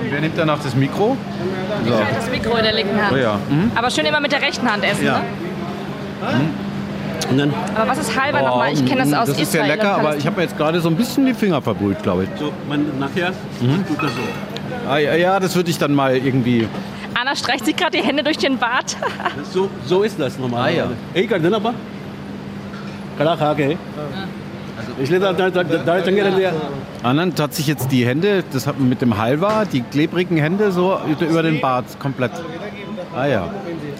Wer 0.00 0.20
nimmt 0.20 0.38
danach 0.38 0.62
das 0.62 0.74
Mikro? 0.74 1.16
So. 1.86 1.94
halte 1.94 2.14
das 2.14 2.30
Mikro 2.30 2.56
in 2.56 2.64
der 2.64 2.74
linken 2.74 3.00
Hand. 3.00 3.12
Oh 3.12 3.16
ja. 3.16 3.38
mhm. 3.48 3.70
Aber 3.74 3.90
schön 3.90 4.06
immer 4.06 4.20
mit 4.20 4.32
der 4.32 4.42
rechten 4.42 4.70
Hand 4.70 4.84
essen, 4.84 5.04
ja. 5.04 5.20
ne? 6.20 6.44
Mhm. 7.30 7.52
aber 7.74 7.90
was 7.90 7.98
ist 7.98 8.18
halber 8.18 8.40
oh, 8.42 8.46
nochmal? 8.46 8.72
Ich 8.72 8.86
kenne 8.86 9.00
das 9.00 9.10
mm, 9.10 9.14
aus 9.14 9.28
Das 9.28 9.36
ist 9.36 9.54
Israel 9.54 9.68
lecker, 9.68 9.96
aber 9.96 10.16
ich 10.16 10.26
habe 10.26 10.36
mir 10.36 10.42
jetzt 10.42 10.56
gerade 10.56 10.80
so 10.80 10.88
ein 10.88 10.96
bisschen 10.96 11.26
die 11.26 11.34
Finger 11.34 11.60
verbrüht, 11.60 12.02
glaube 12.02 12.24
ich. 12.24 12.30
So, 12.38 12.52
man, 12.68 12.98
nachher 12.98 13.32
mhm. 13.60 13.86
tut 13.86 14.02
das 14.02 14.12
so. 14.12 14.88
Ah, 14.88 14.98
ja, 14.98 15.14
ja, 15.14 15.38
das 15.38 15.54
würde 15.54 15.70
ich 15.70 15.78
dann 15.78 15.94
mal 15.94 16.16
irgendwie... 16.16 16.66
Anna 17.14 17.34
streicht 17.36 17.64
sich 17.64 17.76
gerade 17.76 17.98
die 17.98 18.02
Hände 18.02 18.22
durch 18.22 18.38
den 18.38 18.58
Bart. 18.58 18.96
so, 19.52 19.68
so 19.84 20.02
ist 20.02 20.18
das 20.18 20.38
normal. 20.38 20.70
Ah, 20.70 20.74
ja. 20.74 20.90
Ey, 21.14 21.26
kann 21.26 21.52
aber? 21.52 21.74
Klar, 23.18 23.52
okay. 23.52 23.72
Ja. 23.72 24.24
Anand 27.02 27.40
hat 27.40 27.54
sich 27.54 27.66
jetzt 27.66 27.90
die 27.92 28.06
Hände, 28.06 28.44
das 28.52 28.66
hat 28.66 28.78
mit 28.80 29.00
dem 29.00 29.16
Halva, 29.16 29.64
die 29.64 29.82
klebrigen 29.82 30.36
Hände 30.36 30.72
so 30.72 30.98
über 31.20 31.42
den 31.42 31.60
Bart 31.60 31.86
komplett. 31.98 32.32
Ah 33.16 33.26
ja. 33.26 33.48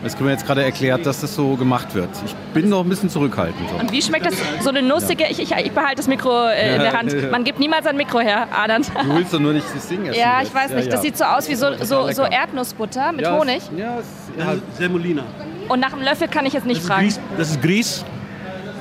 Das 0.03 0.15
kriegen 0.15 0.27
wir 0.27 0.33
jetzt 0.33 0.47
gerade 0.47 0.63
erklärt, 0.63 1.05
dass 1.05 1.21
das 1.21 1.35
so 1.35 1.57
gemacht 1.57 1.95
wird. 1.95 2.09
Ich 2.25 2.35
bin 2.55 2.69
noch 2.69 2.85
ein 2.85 2.89
bisschen 2.89 3.11
zurückhaltend. 3.11 3.69
So. 3.69 3.77
Und 3.77 3.91
wie 3.91 4.01
schmeckt 4.01 4.27
das? 4.27 4.35
So 4.61 4.69
eine 4.69 4.83
nussige. 4.83 5.25
Ich, 5.29 5.41
ich, 5.41 5.51
ich 5.51 5.73
behalte 5.73 5.97
das 5.97 6.07
Mikro 6.07 6.49
äh, 6.49 6.77
in 6.77 6.83
der 6.83 6.93
Hand. 6.93 7.31
Man 7.31 7.43
gibt 7.43 7.59
niemals 7.59 7.87
ein 7.87 7.97
Mikro 7.97 8.21
her, 8.21 8.47
Anand. 8.53 8.89
Du 8.89 9.17
willst 9.17 9.35
doch 9.35 9.41
nur 9.41 9.53
nicht 9.53 9.67
das 9.75 9.89
Ding 9.89 10.07
essen. 10.07 10.21
Ja, 10.21 10.41
ich 10.43 10.55
weiß 10.55 10.73
nicht. 10.73 10.93
Das 10.93 11.03
sieht 11.03 11.17
so 11.17 11.25
aus 11.25 11.49
wie 11.49 11.55
so, 11.55 11.67
so, 11.83 12.11
so 12.13 12.23
Erdnussbutter 12.23 13.13
mit 13.13 13.23
ja, 13.23 13.37
Honig. 13.37 13.63
Ja, 13.77 13.99
es, 13.99 14.07
ja. 14.39 14.55
Semolina. 14.77 15.25
Und 15.69 15.81
nach 15.81 15.91
dem 15.91 16.03
Löffel 16.03 16.29
kann 16.29 16.47
ich 16.47 16.53
jetzt 16.53 16.67
nicht 16.67 16.81
das 16.81 16.87
fragen. 16.87 17.03
Grieß, 17.03 17.21
das 17.37 17.51
ist 17.51 17.63
Grieß 17.63 18.05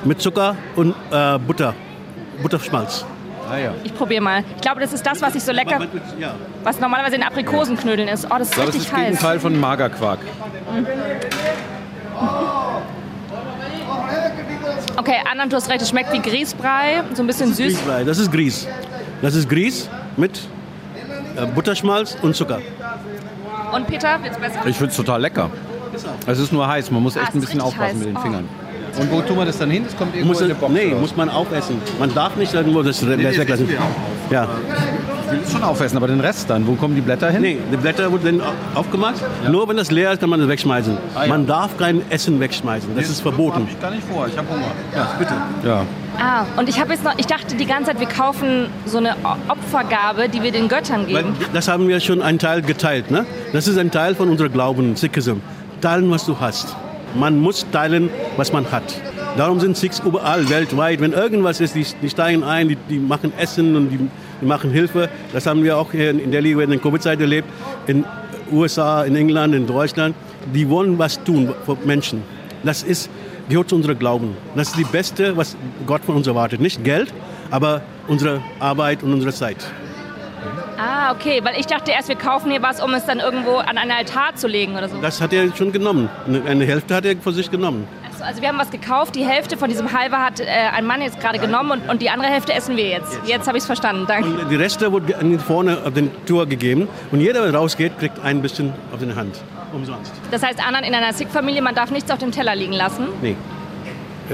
mit 0.04 0.20
Zucker 0.20 0.56
und 0.76 0.94
äh, 1.10 1.38
Butter. 1.38 1.74
Butterschmalz. 2.42 3.04
ah, 3.50 3.56
ja. 3.56 3.70
Ich 3.84 3.94
probiere 3.94 4.22
mal. 4.22 4.44
Ich 4.56 4.62
glaube, 4.62 4.80
das 4.80 4.92
ist 4.92 5.04
das, 5.06 5.20
was 5.22 5.34
ich 5.34 5.42
so 5.42 5.52
lecker, 5.52 5.80
Ja. 6.18 6.34
was 6.64 6.78
normalerweise 6.80 7.16
in 7.16 7.22
Aprikosenknödeln 7.22 8.08
ist. 8.08 8.26
Oh, 8.26 8.34
das 8.38 8.48
ist 8.48 8.50
Ich 8.50 8.54
glaube, 8.56 8.70
es 8.70 8.76
ist 8.76 8.82
richtig 8.82 8.92
das 8.92 8.98
heiß. 9.00 9.06
Gegenteil 9.08 9.40
von 9.40 9.58
Magerquark. 9.60 10.18
Okay, 14.96 15.16
Anand, 15.30 15.52
du 15.52 15.56
hast 15.56 15.68
recht. 15.70 15.80
Es 15.82 15.88
schmeckt 15.90 16.12
wie 16.12 16.20
Grießbrei, 16.20 17.02
so 17.14 17.22
ein 17.22 17.26
bisschen 17.26 17.48
süß. 17.54 17.66
Grießbrei. 17.74 18.04
Das 18.04 18.18
ist 18.18 18.30
Grieß. 18.32 18.66
Das 19.22 19.34
ist 19.34 19.48
Grieß 19.48 19.88
mit 20.16 20.40
äh, 21.36 21.46
Butterschmalz 21.46 22.16
und 22.22 22.34
Zucker. 22.34 22.60
Und 23.72 23.86
Peter, 23.86 24.22
wird's 24.22 24.38
besser? 24.38 24.66
Ich 24.66 24.76
finde 24.76 24.90
es 24.90 24.96
total 24.96 25.20
lecker. 25.20 25.50
Es 26.26 26.38
ist 26.38 26.52
nur 26.52 26.66
heiß, 26.66 26.90
man 26.90 27.02
muss 27.02 27.16
Ah, 27.16 27.22
echt 27.22 27.34
ein 27.34 27.38
ist 27.38 27.46
bisschen 27.46 27.60
aufpassen 27.60 27.98
heiß. 28.00 28.06
mit 28.06 28.06
den 28.06 28.16
Oh. 28.16 28.20
Und 28.98 29.10
wo 29.10 29.20
tun 29.20 29.36
wir 29.36 29.44
das 29.44 29.58
dann 29.58 29.70
hin? 29.70 29.84
Das 29.84 29.96
kommt 29.96 30.14
irgendwo 30.14 30.32
Muss 30.32 30.40
in 30.40 30.46
eine 30.46 30.54
Box. 30.54 30.72
nee, 30.72 30.86
oder? 30.86 31.00
muss 31.00 31.16
man 31.16 31.28
aufessen. 31.28 31.76
Man 31.98 32.14
darf 32.14 32.36
nicht 32.36 32.52
irgendwo 32.54 32.82
das 32.82 33.02
nee, 33.02 33.22
das 33.22 33.38
weglassen. 33.38 33.68
Ja. 34.30 34.48
Ich 35.26 35.32
will 35.32 35.40
es 35.44 35.52
schon 35.52 35.62
aufessen, 35.62 35.96
aber 35.98 36.06
den 36.06 36.20
Rest 36.20 36.48
dann, 36.48 36.66
wo 36.66 36.72
kommen 36.72 36.94
die 36.94 37.00
Blätter 37.02 37.30
hin? 37.30 37.42
Nee, 37.42 37.58
die 37.70 37.76
Blätter 37.76 38.10
wurden 38.10 38.38
dann 38.38 38.48
aufgemacht. 38.74 39.16
Nur 39.50 39.68
wenn 39.68 39.76
das 39.76 39.90
leer 39.90 40.12
ist, 40.12 40.20
kann 40.20 40.30
man 40.30 40.40
das 40.40 40.48
wegschmeißen. 40.48 40.96
Ah, 41.14 41.22
ja. 41.24 41.28
Man 41.28 41.46
darf 41.46 41.76
kein 41.76 42.00
Essen 42.10 42.40
wegschmeißen. 42.40 42.88
Das 42.96 43.10
ist 43.10 43.20
verboten. 43.20 43.62
Hab 43.62 43.68
ich 43.70 43.80
gar 43.80 43.90
nicht 43.90 44.04
vor, 44.10 44.26
ich 44.26 44.36
habe 44.38 44.48
Hunger. 44.48 44.72
Ja, 44.94 45.08
bitte. 45.18 45.34
Ja. 45.64 45.84
Ah, 46.18 46.46
und 46.56 46.68
ich 46.68 46.80
habe 46.80 46.92
jetzt 46.92 47.04
noch, 47.04 47.12
ich 47.18 47.26
dachte 47.26 47.56
die 47.56 47.66
ganze 47.66 47.90
Zeit, 47.90 48.00
wir 48.00 48.08
kaufen 48.08 48.68
so 48.86 48.98
eine 48.98 49.14
Opfergabe, 49.48 50.28
die 50.28 50.42
wir 50.42 50.50
den 50.50 50.68
Göttern 50.68 51.02
Weil 51.06 51.24
geben. 51.24 51.36
das 51.52 51.68
haben 51.68 51.88
wir 51.88 52.00
schon 52.00 52.22
einen 52.22 52.38
Teil 52.38 52.62
geteilt. 52.62 53.10
Ne? 53.10 53.24
Das 53.52 53.68
ist 53.68 53.78
ein 53.78 53.90
Teil 53.90 54.14
von 54.14 54.28
unserem 54.30 54.52
Glauben, 54.52 54.96
Sikhism. 54.96 55.36
Teilen, 55.80 56.10
was 56.10 56.24
du 56.26 56.40
hast. 56.40 56.74
Man 57.14 57.38
muss 57.38 57.66
teilen, 57.70 58.10
was 58.36 58.52
man 58.52 58.70
hat. 58.70 59.00
Darum 59.36 59.60
sind 59.60 59.76
Sikhs 59.76 60.00
überall 60.04 60.48
weltweit. 60.48 61.00
Wenn 61.00 61.12
irgendwas 61.12 61.60
ist, 61.60 61.74
die, 61.74 61.86
die 62.02 62.10
steigen 62.10 62.42
ein, 62.42 62.68
die, 62.68 62.76
die 62.88 62.98
machen 62.98 63.32
Essen 63.38 63.76
und 63.76 63.90
die, 63.90 63.98
die 64.40 64.46
machen 64.46 64.70
Hilfe. 64.70 65.08
Das 65.32 65.46
haben 65.46 65.62
wir 65.62 65.78
auch 65.78 65.92
hier 65.92 66.10
in 66.10 66.30
Delhi 66.30 66.56
während 66.56 66.72
der 66.72 66.80
Covid-Zeit 66.80 67.20
erlebt. 67.20 67.48
In 67.86 68.04
USA, 68.50 69.04
in 69.04 69.16
England, 69.16 69.54
in 69.54 69.66
Deutschland. 69.66 70.14
Die 70.52 70.68
wollen 70.68 70.98
was 70.98 71.22
tun 71.22 71.54
für 71.64 71.76
Menschen. 71.84 72.22
Das 72.64 72.82
ist, 72.82 73.10
gehört 73.48 73.68
zu 73.68 73.76
unserem 73.76 73.98
Glauben. 73.98 74.36
Das 74.56 74.68
ist 74.68 74.78
die 74.78 74.84
Beste, 74.84 75.36
was 75.36 75.56
Gott 75.86 76.02
von 76.04 76.16
uns 76.16 76.26
erwartet. 76.26 76.60
Nicht 76.60 76.82
Geld, 76.82 77.12
aber 77.50 77.82
unsere 78.08 78.40
Arbeit 78.58 79.02
und 79.02 79.12
unsere 79.12 79.32
Zeit. 79.32 79.58
Ah, 80.78 81.12
okay, 81.12 81.40
weil 81.42 81.58
ich 81.58 81.66
dachte 81.66 81.90
erst, 81.90 82.08
wir 82.08 82.14
kaufen 82.16 82.50
hier 82.50 82.62
was, 82.62 82.80
um 82.80 82.94
es 82.94 83.04
dann 83.04 83.18
irgendwo 83.18 83.56
an 83.56 83.76
einen 83.78 83.90
Altar 83.90 84.34
zu 84.36 84.46
legen 84.46 84.76
oder 84.76 84.88
so. 84.88 84.98
Das 85.00 85.20
hat 85.20 85.32
er 85.32 85.54
schon 85.56 85.72
genommen. 85.72 86.08
Eine- 86.46 86.64
Hälfte 86.66 86.94
hat 86.94 87.04
er 87.04 87.16
für 87.16 87.32
sich 87.32 87.50
genommen. 87.50 87.86
Also, 88.12 88.22
also 88.24 88.42
wir 88.42 88.48
haben 88.48 88.58
was 88.58 88.70
gekauft, 88.70 89.14
die 89.16 89.24
Hälfte 89.24 89.56
von 89.56 89.68
diesem 89.68 89.92
Halber 89.92 90.18
hat 90.24 90.38
äh, 90.40 90.44
ein 90.46 90.86
Mann 90.86 91.02
jetzt 91.02 91.18
gerade 91.20 91.38
genommen 91.40 91.70
und, 91.72 91.88
und 91.90 92.00
die 92.02 92.10
andere 92.10 92.30
Hälfte 92.30 92.52
essen 92.54 92.76
wir 92.76 92.88
jetzt. 92.88 93.18
Jetzt 93.26 93.48
habe 93.48 93.56
ich 93.58 93.62
es 93.62 93.66
verstanden, 93.66 94.04
danke. 94.06 94.28
Und 94.28 94.50
die 94.50 94.56
Reste 94.56 94.90
wurde 94.92 95.16
an- 95.18 95.38
vorne 95.40 95.78
auf 95.84 95.94
den 95.94 96.10
Tour 96.26 96.46
gegeben. 96.46 96.88
Und 97.10 97.20
jeder, 97.20 97.42
der 97.42 97.54
rausgeht, 97.54 97.98
kriegt 97.98 98.22
ein 98.24 98.40
bisschen 98.40 98.72
auf 98.92 99.00
die 99.00 99.12
Hand. 99.14 99.40
Umsonst. 99.72 100.12
Das 100.30 100.42
heißt, 100.42 100.64
Anand 100.66 100.86
in 100.86 100.94
einer 100.94 101.12
Sikh-Familie, 101.12 101.60
man 101.60 101.74
darf 101.74 101.90
nichts 101.90 102.10
auf 102.10 102.18
dem 102.18 102.30
Teller 102.32 102.54
liegen 102.54 102.72
lassen. 102.72 103.06
Nee. 103.20 103.36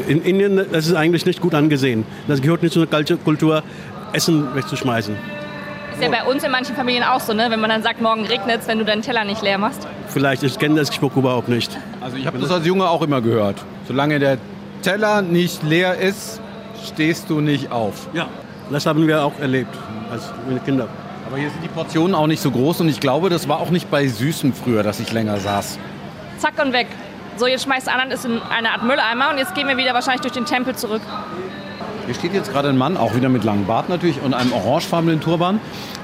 In 0.09 0.23
Indien 0.23 0.57
das 0.73 0.87
ist 0.87 0.95
eigentlich 0.95 1.25
nicht 1.25 1.41
gut 1.41 1.55
angesehen. 1.55 2.05
Das 2.29 2.43
gehört 2.43 2.63
nicht 2.63 2.73
zu 2.73 2.87
einer 2.89 3.17
Kultur, 3.25 3.63
Essen 4.13 4.55
wegzuschmeißen. 4.55 5.17
Ist 5.95 6.03
ja 6.03 6.09
bei 6.11 6.25
uns 6.25 6.43
in 6.43 6.51
manchen 6.51 6.75
Familien 6.75 7.05
auch 7.05 7.21
so, 7.21 7.33
ne? 7.33 7.47
wenn 7.51 7.61
man 7.61 7.71
dann 7.71 7.83
sagt, 7.83 8.01
morgen 8.01 8.27
regnet 8.27 8.61
es, 8.63 8.69
wenn 8.69 8.79
du 8.79 8.85
deinen 8.85 9.03
Teller 9.03 9.25
nicht 9.25 9.43
leer 9.43 9.59
machst. 9.59 9.87
Vielleicht, 10.09 10.43
ich 10.43 10.59
kenne 10.59 10.77
das 10.77 10.95
Spruch 10.95 11.17
überhaupt 11.17 11.49
nicht. 11.49 11.77
Also 12.01 12.17
ich 12.17 12.27
habe 12.27 12.39
das 12.39 12.51
als 12.51 12.67
Junge 12.67 12.89
auch 12.89 13.03
immer 13.03 13.21
gehört. 13.21 13.57
Solange 13.87 14.19
der 14.19 14.39
Teller 14.83 15.23
nicht 15.23 15.63
leer 15.63 15.97
ist, 15.97 16.41
stehst 16.85 17.31
du 17.31 17.41
nicht 17.41 17.71
auf. 17.71 18.09
Ja. 18.13 18.29
Das 18.71 18.87
haben 18.87 19.07
wir 19.07 19.25
auch 19.25 19.39
erlebt 19.41 19.75
als 20.11 20.33
Kinder. 20.65 20.89
Aber 21.27 21.39
hier 21.39 21.51
sind 21.51 21.63
die 21.63 21.69
Portionen 21.69 22.15
auch 22.15 22.27
nicht 22.27 22.41
so 22.41 22.51
groß 22.51 22.81
und 22.81 22.89
ich 22.89 23.01
glaube, 23.01 23.31
das 23.31 23.49
war 23.49 23.61
auch 23.61 23.71
nicht 23.71 23.91
bei 23.91 24.07
Süßem 24.07 24.53
früher, 24.53 24.83
dass 24.83 25.01
ich 25.01 25.13
länger 25.13 25.39
saß. 25.39 25.79
Zack 26.39 26.55
und 26.63 26.73
weg. 26.73 26.87
So, 27.37 27.47
jetzt 27.47 27.65
schmeißt 27.65 27.89
Anand 27.89 28.13
es 28.13 28.25
in 28.25 28.41
eine 28.43 28.71
Art 28.71 28.83
Mülleimer 28.83 29.31
und 29.31 29.39
jetzt 29.39 29.55
gehen 29.55 29.67
wir 29.67 29.77
wieder 29.77 29.95
wahrscheinlich 29.95 30.21
durch 30.21 30.35
den 30.35 30.45
Tempel 30.45 30.77
zurück. 30.77 31.03
Hier 32.07 32.15
steht 32.15 32.35
jetzt 32.35 32.53
gerade 32.53 32.69
ein 32.69 32.77
Mann, 32.77 32.97
auch 32.97 33.15
wieder 33.15 33.29
mit 33.29 33.45
langem 33.45 33.65
Bart 33.67 33.89
natürlich, 33.89 34.21
und 34.23 34.35
einem 34.35 34.53
orangefarbenen 34.53 35.21
Turban 35.21 35.61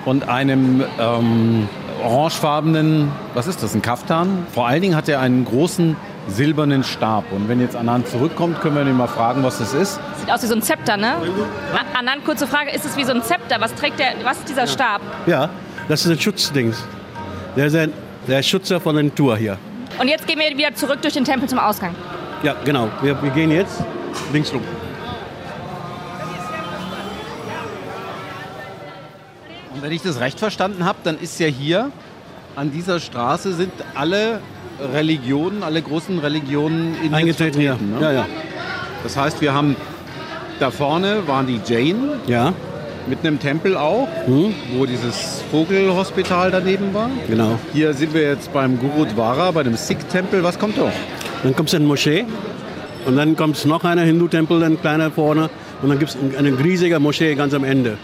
und 0.06 0.28
einem 0.28 0.82
ähm, 0.98 1.68
orangefarbenen, 2.02 3.12
was 3.34 3.46
ist 3.46 3.62
das, 3.62 3.74
ein 3.74 3.82
Kaftan? 3.82 4.46
Vor 4.52 4.66
allen 4.66 4.80
Dingen 4.80 4.96
hat 4.96 5.08
er 5.08 5.20
einen 5.20 5.44
großen 5.44 5.96
silbernen 6.28 6.84
Stab. 6.84 7.24
Und 7.32 7.48
wenn 7.48 7.60
jetzt 7.60 7.76
Anand 7.76 8.08
zurückkommt, 8.08 8.60
können 8.60 8.76
wir 8.76 8.82
ihn 8.86 8.96
mal 8.96 9.08
fragen, 9.08 9.42
was 9.42 9.58
das 9.58 9.74
ist. 9.74 10.00
Sieht 10.18 10.32
aus 10.32 10.42
wie 10.42 10.46
so 10.46 10.54
ein 10.54 10.62
Zepter, 10.62 10.96
ne? 10.96 11.14
A- 11.14 11.98
Anand, 11.98 12.24
kurze 12.24 12.46
Frage, 12.46 12.70
ist 12.70 12.86
es 12.86 12.96
wie 12.96 13.04
so 13.04 13.12
ein 13.12 13.22
Zepter? 13.22 13.56
Was 13.60 13.74
trägt 13.74 13.98
der, 13.98 14.12
was 14.24 14.38
ist 14.38 14.48
dieser 14.48 14.66
Stab? 14.66 15.02
Ja, 15.26 15.50
das 15.88 16.06
ist 16.06 16.10
ein 16.12 16.20
Schutzding. 16.20 16.72
Der 17.56 17.66
ist 17.66 17.76
ein, 17.76 17.92
der 18.26 18.42
Schützer 18.42 18.80
von 18.80 18.94
der 18.96 19.14
Tour 19.14 19.36
hier. 19.36 19.58
Und 20.00 20.08
jetzt 20.08 20.26
gehen 20.26 20.38
wir 20.38 20.56
wieder 20.56 20.74
zurück 20.74 21.02
durch 21.02 21.14
den 21.14 21.24
Tempel 21.24 21.48
zum 21.48 21.58
Ausgang. 21.58 21.94
Ja, 22.42 22.54
genau. 22.64 22.88
Wir, 23.02 23.20
wir 23.22 23.30
gehen 23.30 23.50
jetzt 23.50 23.82
links 24.32 24.50
rum. 24.52 24.62
Wenn 29.82 29.92
ich 29.92 30.02
das 30.02 30.20
recht 30.20 30.38
verstanden 30.38 30.84
habe, 30.84 30.98
dann 31.04 31.18
ist 31.18 31.38
ja 31.40 31.46
hier 31.46 31.90
an 32.56 32.72
dieser 32.72 33.00
Straße 33.00 33.52
sind 33.54 33.72
alle 33.94 34.40
Religionen, 34.92 35.62
alle 35.62 35.82
großen 35.82 36.18
Religionen 36.18 36.96
in 37.04 37.14
Eingetreten 37.14 37.60
hier. 37.60 37.74
Ne? 37.74 37.98
Ja, 38.00 38.12
ja. 38.12 38.26
Das 39.02 39.16
heißt, 39.16 39.40
wir 39.40 39.54
haben 39.54 39.76
da 40.58 40.70
vorne 40.70 41.26
waren 41.26 41.46
die 41.46 41.60
Jain 41.66 41.96
Ja, 42.26 42.52
mit 43.06 43.20
einem 43.20 43.38
Tempel 43.38 43.76
auch, 43.76 44.08
hm, 44.26 44.54
wo 44.76 44.84
dieses 44.84 45.42
Vogelhospital 45.50 46.50
daneben 46.50 46.92
war. 46.92 47.10
genau. 47.28 47.58
Hier 47.72 47.94
sind 47.94 48.12
wir 48.12 48.22
jetzt 48.22 48.52
beim 48.52 48.78
Gurudwara, 48.78 49.50
bei 49.52 49.62
dem 49.62 49.74
Sikh-Tempel. 49.74 50.42
Was 50.42 50.58
kommt 50.58 50.76
doch? 50.78 50.92
Dann 51.42 51.56
kommt 51.56 51.74
eine 51.74 51.86
Moschee 51.86 52.26
und 53.06 53.16
dann 53.16 53.36
kommt 53.36 53.64
noch 53.64 53.84
einer 53.84 54.02
Hindu-Tempel, 54.02 54.62
ein 54.62 54.80
kleiner 54.80 55.10
vorne 55.10 55.48
und 55.82 55.88
dann 55.88 55.98
gibt 55.98 56.10
es 56.10 56.18
eine 56.38 56.58
riesige 56.58 57.00
Moschee 57.00 57.34
ganz 57.34 57.54
am 57.54 57.64
Ende. 57.64 57.96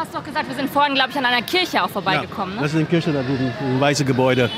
Hast 0.00 0.14
doch 0.14 0.24
gesagt, 0.24 0.48
wir 0.48 0.56
sind 0.56 0.70
vorhin, 0.70 0.94
glaube 0.94 1.10
ich, 1.10 1.18
an 1.18 1.26
einer 1.26 1.42
Kirche 1.42 1.84
auch 1.84 1.90
vorbeigekommen. 1.90 2.54
Das 2.54 2.60
Ne? 2.62 2.66
ist 2.68 2.74
eine 2.76 2.84
Kirche 2.86 3.12
da 3.12 3.20
drüben, 3.22 3.52
ein 3.60 3.78
weißes 3.80 4.06
Gebäude. 4.06 4.48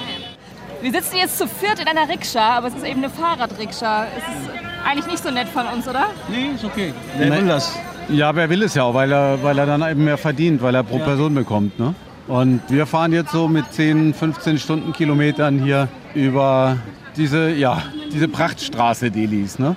Wir 0.81 0.93
sitzen 0.93 1.17
jetzt 1.17 1.37
zu 1.37 1.49
viert 1.49 1.81
in 1.81 1.89
einer 1.89 2.09
Rikscha, 2.09 2.59
aber 2.59 2.69
es 2.69 2.75
ist 2.77 2.85
eben 2.85 2.99
eine 3.03 3.11
Fahrradrikscha. 3.11 4.05
Es 4.17 4.19
ist 4.23 4.51
eigentlich 4.89 5.07
nicht 5.09 5.21
so 5.25 5.33
nett 5.33 5.49
von 5.49 5.67
uns, 5.67 5.89
oder? 5.89 6.07
Nee, 6.29 6.51
ist 6.55 6.65
okay. 6.65 6.95
Wer 7.19 7.33
will 7.37 7.47
das? 7.49 7.77
Ja, 8.09 8.37
wer 8.37 8.49
will 8.51 8.63
es 8.63 8.75
ja 8.75 8.85
auch, 8.85 8.95
weil 8.95 9.11
er, 9.11 9.43
weil 9.43 9.59
er 9.59 9.67
dann 9.67 9.83
eben 9.83 10.05
mehr 10.05 10.17
verdient, 10.17 10.63
weil 10.63 10.77
er 10.77 10.85
pro 10.85 10.99
Person 11.01 11.35
bekommt. 11.35 11.77
Ne? 11.77 11.93
Und 12.29 12.61
wir 12.69 12.87
fahren 12.87 13.13
jetzt 13.13 13.33
so 13.33 13.49
mit 13.49 13.65
10, 13.73 14.15
15 14.15 14.61
Stundenkilometern 14.61 15.59
hier 15.61 15.89
über 16.15 16.77
diese, 17.17 17.51
ja, 17.51 17.83
diese 18.13 18.29
Prachtstraße 18.29 19.11
Delis. 19.11 19.59
Ne? 19.59 19.75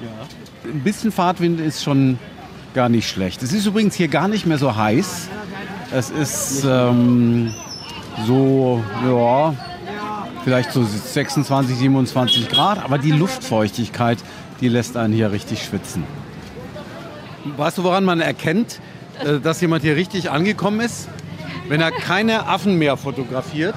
Ein 0.63 0.81
bisschen 0.83 1.11
Fahrtwind 1.11 1.59
ist 1.59 1.83
schon 1.83 2.19
gar 2.75 2.89
nicht 2.89 3.09
schlecht. 3.09 3.41
Es 3.41 3.51
ist 3.53 3.65
übrigens 3.65 3.95
hier 3.95 4.09
gar 4.09 4.27
nicht 4.27 4.45
mehr 4.45 4.57
so 4.59 4.75
heiß. 4.75 5.29
Es 5.95 6.09
ist 6.09 6.65
ähm, 6.65 7.53
so, 8.27 8.83
ja, 9.05 9.55
vielleicht 10.43 10.71
so 10.71 10.83
26, 10.83 11.77
27 11.77 12.49
Grad, 12.49 12.83
aber 12.83 12.97
die 12.97 13.11
Luftfeuchtigkeit, 13.11 14.17
die 14.59 14.67
lässt 14.67 14.97
einen 14.97 15.13
hier 15.13 15.31
richtig 15.31 15.63
schwitzen. 15.63 16.03
Weißt 17.55 17.77
du, 17.77 17.83
woran 17.83 18.03
man 18.03 18.19
erkennt, 18.19 18.81
äh, 19.23 19.39
dass 19.39 19.61
jemand 19.61 19.83
hier 19.83 19.95
richtig 19.95 20.29
angekommen 20.29 20.81
ist? 20.81 21.07
wenn 21.67 21.81
er 21.81 21.91
keine 21.91 22.47
Affen 22.47 22.77
mehr 22.77 22.97
fotografiert. 22.97 23.75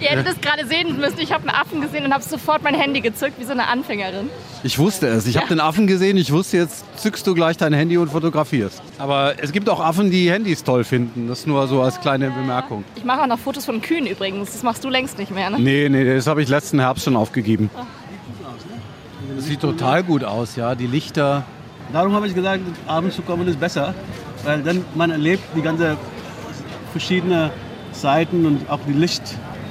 Ihr 0.00 0.08
hättet 0.08 0.28
es 0.28 0.40
gerade 0.40 0.66
sehen 0.66 0.96
müssen. 0.98 1.18
Ich 1.20 1.32
habe 1.32 1.48
einen 1.48 1.56
Affen 1.56 1.80
gesehen 1.80 2.04
und 2.04 2.12
habe 2.12 2.22
sofort 2.22 2.62
mein 2.62 2.74
Handy 2.74 3.00
gezückt, 3.00 3.38
wie 3.38 3.44
so 3.44 3.52
eine 3.52 3.68
Anfängerin. 3.68 4.28
Ich 4.62 4.78
wusste 4.78 5.06
es. 5.08 5.26
Ich 5.26 5.36
habe 5.36 5.48
den 5.48 5.60
Affen 5.60 5.86
gesehen. 5.86 6.16
Ich 6.16 6.32
wusste, 6.32 6.56
jetzt 6.56 6.84
zückst 6.98 7.26
du 7.26 7.34
gleich 7.34 7.56
dein 7.56 7.72
Handy 7.72 7.98
und 7.98 8.10
fotografierst. 8.10 8.82
Aber 8.98 9.34
es 9.40 9.52
gibt 9.52 9.68
auch 9.68 9.80
Affen, 9.80 10.10
die 10.10 10.30
Handys 10.30 10.64
toll 10.64 10.84
finden. 10.84 11.28
Das 11.28 11.46
nur 11.46 11.66
so 11.68 11.82
als 11.82 12.00
kleine 12.00 12.30
Bemerkung. 12.30 12.84
Ich 12.96 13.04
mache 13.04 13.22
auch 13.22 13.26
noch 13.26 13.38
Fotos 13.38 13.64
von 13.64 13.80
Kühen 13.80 14.06
übrigens. 14.06 14.52
Das 14.52 14.62
machst 14.62 14.84
du 14.84 14.88
längst 14.88 15.18
nicht 15.18 15.30
mehr, 15.30 15.50
ne? 15.50 15.58
Nee, 15.58 15.88
nee, 15.88 16.14
das 16.14 16.26
habe 16.26 16.42
ich 16.42 16.48
letzten 16.48 16.80
Herbst 16.80 17.04
schon 17.04 17.16
aufgegeben. 17.16 17.70
Das 19.36 19.46
sieht 19.46 19.60
total 19.60 20.02
gut 20.02 20.24
aus, 20.24 20.56
ja. 20.56 20.74
Die 20.74 20.86
Lichter. 20.86 21.44
Darum 21.92 22.14
habe 22.14 22.26
ich 22.26 22.34
gesagt, 22.34 22.62
abends 22.86 23.16
zu 23.16 23.22
kommen 23.22 23.46
ist 23.46 23.60
besser, 23.60 23.94
weil 24.44 24.62
dann 24.62 24.84
man 24.94 25.10
erlebt 25.10 25.44
die 25.54 25.62
ganze 25.62 25.96
verschiedene 26.90 27.50
Seiten 27.92 28.46
und 28.46 28.68
auch 28.68 28.80
die 28.88 28.92
Licht 28.92 29.22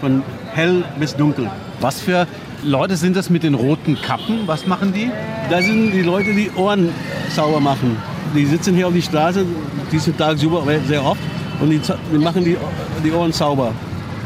von 0.01 0.23
hell 0.53 0.84
bis 0.99 1.15
dunkel. 1.15 1.49
Was 1.79 2.01
für 2.01 2.27
Leute 2.63 2.95
sind 2.95 3.15
das 3.15 3.29
mit 3.29 3.43
den 3.43 3.53
roten 3.53 3.99
Kappen? 4.01 4.39
Was 4.45 4.65
machen 4.65 4.93
die? 4.93 5.10
Das 5.49 5.65
sind 5.65 5.91
die 5.91 6.01
Leute, 6.01 6.34
die 6.34 6.49
Ohren 6.55 6.89
sauber 7.29 7.60
machen. 7.60 7.97
Die 8.36 8.45
sitzen 8.45 8.75
hier 8.75 8.88
auf 8.88 8.93
die 8.93 9.01
Straße, 9.01 9.45
diesen 9.91 10.17
Tag 10.17 10.38
super, 10.38 10.63
sehr 10.88 11.05
oft, 11.05 11.21
und 11.62 11.69
die, 11.69 11.79
die 12.12 12.17
machen 12.17 12.43
die, 12.43 12.58
die 13.03 13.12
Ohren 13.12 13.31
sauber. 13.31 13.71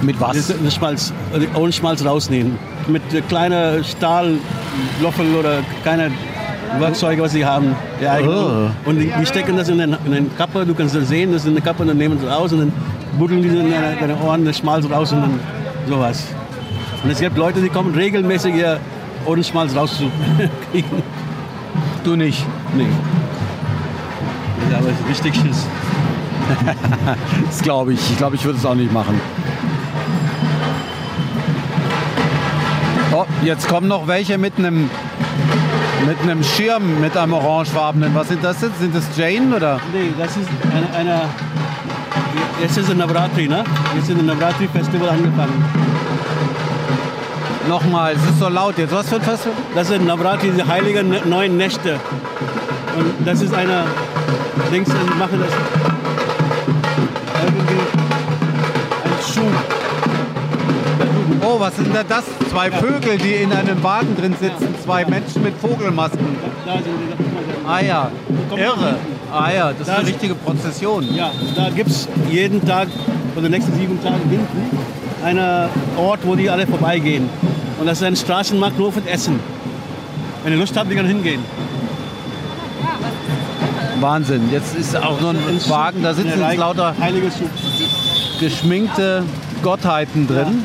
Mit 0.01 0.19
was? 0.19 0.47
Das, 0.47 0.55
das 0.63 0.75
Schmalz, 0.75 1.13
die 1.35 1.47
Ohrenschmalz 1.57 2.05
rausnehmen. 2.05 2.57
Mit 2.87 3.01
kleinen 3.27 3.83
Stahllöffel 3.83 5.35
oder 5.37 5.59
keine 5.83 6.11
Werkzeuge, 6.79 7.21
was 7.21 7.33
sie 7.33 7.45
haben. 7.45 7.75
Eigenen. 7.99 8.71
Oh. 8.85 8.89
Und 8.89 8.99
die, 8.99 9.11
die 9.19 9.25
stecken 9.25 9.57
das 9.57 9.67
in 9.67 9.77
den, 9.77 9.97
in 10.05 10.11
den 10.11 10.37
Kappe, 10.37 10.65
du 10.65 10.73
kannst 10.73 10.95
das 10.95 11.09
sehen, 11.09 11.33
das 11.33 11.41
ist 11.41 11.47
in 11.49 11.55
der 11.55 11.63
Kappe, 11.63 11.81
und 11.81 11.89
dann 11.89 11.97
nehmen 11.97 12.17
sie 12.19 12.27
raus 12.27 12.53
und 12.53 12.59
dann 12.59 12.71
buddeln 13.17 13.41
die 13.41 13.49
in 13.49 13.71
deine, 13.71 13.97
deine 13.99 14.17
Ohren 14.21 14.45
das 14.45 14.57
Schmalz 14.57 14.89
raus 14.89 15.11
und 15.11 15.21
dann 15.21 15.39
sowas. 15.87 16.23
Und 17.03 17.09
es 17.09 17.19
gibt 17.19 17.37
Leute, 17.37 17.61
die 17.61 17.69
kommen 17.69 17.93
regelmäßig 17.93 18.55
ihr 18.55 18.79
Ohrenschmalz 19.25 19.75
rauszukriegen. 19.75 21.03
Du 22.03 22.15
nicht. 22.15 22.45
Nee. 22.75 22.87
Ja, 24.71 24.77
aber 24.77 24.87
es 24.89 24.99
ist 24.99 25.25
wichtig 25.25 25.45
ist. 25.49 25.67
Das 27.47 27.61
glaube 27.61 27.93
ich. 27.93 27.99
Ich 28.11 28.17
glaube, 28.17 28.35
ich 28.35 28.43
würde 28.45 28.57
es 28.57 28.65
auch 28.65 28.75
nicht 28.75 28.91
machen. 28.91 29.19
Oh, 33.11 33.25
jetzt 33.43 33.67
kommen 33.67 33.87
noch 33.87 34.07
welche 34.07 34.37
mit 34.37 34.57
einem 34.57 34.89
mit 36.05 36.19
einem 36.21 36.43
Schirm, 36.43 37.01
mit 37.01 37.17
einem 37.17 37.33
orangefarbenen. 37.33 38.15
Was 38.15 38.29
sind 38.29 38.43
das 38.43 38.61
jetzt? 38.61 38.79
Sind 38.79 38.95
das 38.95 39.05
Jane 39.15 39.55
oder? 39.55 39.79
Nee, 39.93 40.11
das 40.17 40.37
ist 40.37 40.47
eine, 40.71 40.95
eine 40.97 41.21
jetzt 42.61 42.77
ist 42.77 42.89
ein 42.89 42.97
Navratri, 42.97 43.47
ne? 43.47 43.63
Jetzt 43.95 44.09
ist 44.09 44.19
ein 44.19 44.25
Navratri-Festival 44.25 45.09
angefangen. 45.09 45.65
Nochmal, 47.67 48.13
es 48.13 48.23
ist 48.23 48.39
so 48.39 48.49
laut 48.49 48.77
jetzt. 48.77 48.93
Was 48.93 49.09
für 49.09 49.15
ein 49.15 49.21
Festival? 49.21 49.53
Das 49.75 49.87
sind 49.87 50.05
Navratri, 50.05 50.51
die 50.51 50.63
heiligen 50.63 51.09
ne- 51.09 51.21
neun 51.25 51.57
Nächte. 51.57 51.99
Und 52.97 53.27
das 53.27 53.41
ist 53.41 53.53
eine, 53.53 53.83
die 54.71 54.79
machen 54.79 55.39
das 55.39 55.53
irgendwie 57.41 57.73
ein 59.05 59.33
Schuh. 59.33 59.51
Oh, 61.41 61.59
was 61.59 61.75
sind 61.75 61.95
denn 61.95 62.05
das? 62.07 62.23
Zwei 62.49 62.71
Vögel, 62.71 63.17
die 63.17 63.35
in 63.35 63.53
einem 63.53 63.81
Wagen 63.83 64.15
drin 64.17 64.35
sitzen. 64.39 64.73
Zwei 64.83 65.05
Menschen 65.05 65.43
mit 65.43 65.55
Vogelmasken. 65.57 66.35
Da 66.65 66.73
sind 66.73 66.85
da. 67.65 67.71
Ah 67.71 67.81
ja, 67.81 68.11
irre. 68.55 68.95
Ah 69.31 69.51
ja, 69.51 69.69
das 69.71 69.81
ist 69.81 69.87
Da 69.87 69.93
eine 69.93 70.01
ist- 70.03 70.09
richtige 70.09 70.35
Prozession. 70.35 71.15
Ja, 71.15 71.31
da 71.55 71.69
gibt 71.69 71.89
es 71.89 72.07
jeden 72.29 72.65
Tag, 72.65 72.87
für 73.35 73.41
die 73.41 73.49
nächsten 73.49 73.73
sieben 73.75 74.01
Tage 74.01 74.15
hinten, 74.29 74.77
einen 75.23 75.69
Ort, 75.97 76.19
wo 76.23 76.35
die 76.35 76.49
alle 76.49 76.65
vorbeigehen. 76.65 77.29
Und 77.79 77.85
das 77.85 77.99
ist 77.99 78.03
ein 78.03 78.15
Straßenmarkt 78.15 78.77
nur 78.77 78.91
für 78.91 79.07
Essen. 79.07 79.39
Wenn 80.43 80.53
ihr 80.53 80.59
Lust 80.59 80.75
habt, 80.77 80.89
ihr 80.89 80.95
könnt 80.97 81.09
hingehen. 81.09 81.41
Wahnsinn. 83.99 84.49
Jetzt 84.51 84.75
ist 84.75 84.95
auch 84.95 85.19
noch 85.19 85.29
ein 85.31 85.59
Wagen, 85.67 86.01
da 86.03 86.13
sitzen 86.13 86.39
jetzt 86.41 86.57
lauter 86.57 86.95
geschminkte 88.39 89.23
Gottheiten 89.61 90.25
drin. 90.27 90.63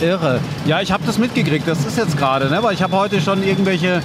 Irre. 0.00 0.38
Ja, 0.64 0.80
ich 0.80 0.92
habe 0.92 1.02
das 1.04 1.18
mitgekriegt. 1.18 1.66
Das 1.66 1.84
ist 1.84 1.98
jetzt 1.98 2.16
gerade, 2.16 2.48
ne? 2.48 2.62
weil 2.62 2.72
ich 2.74 2.82
habe 2.82 2.96
heute 2.96 3.20
schon 3.20 3.42
irgendwelche 3.42 4.00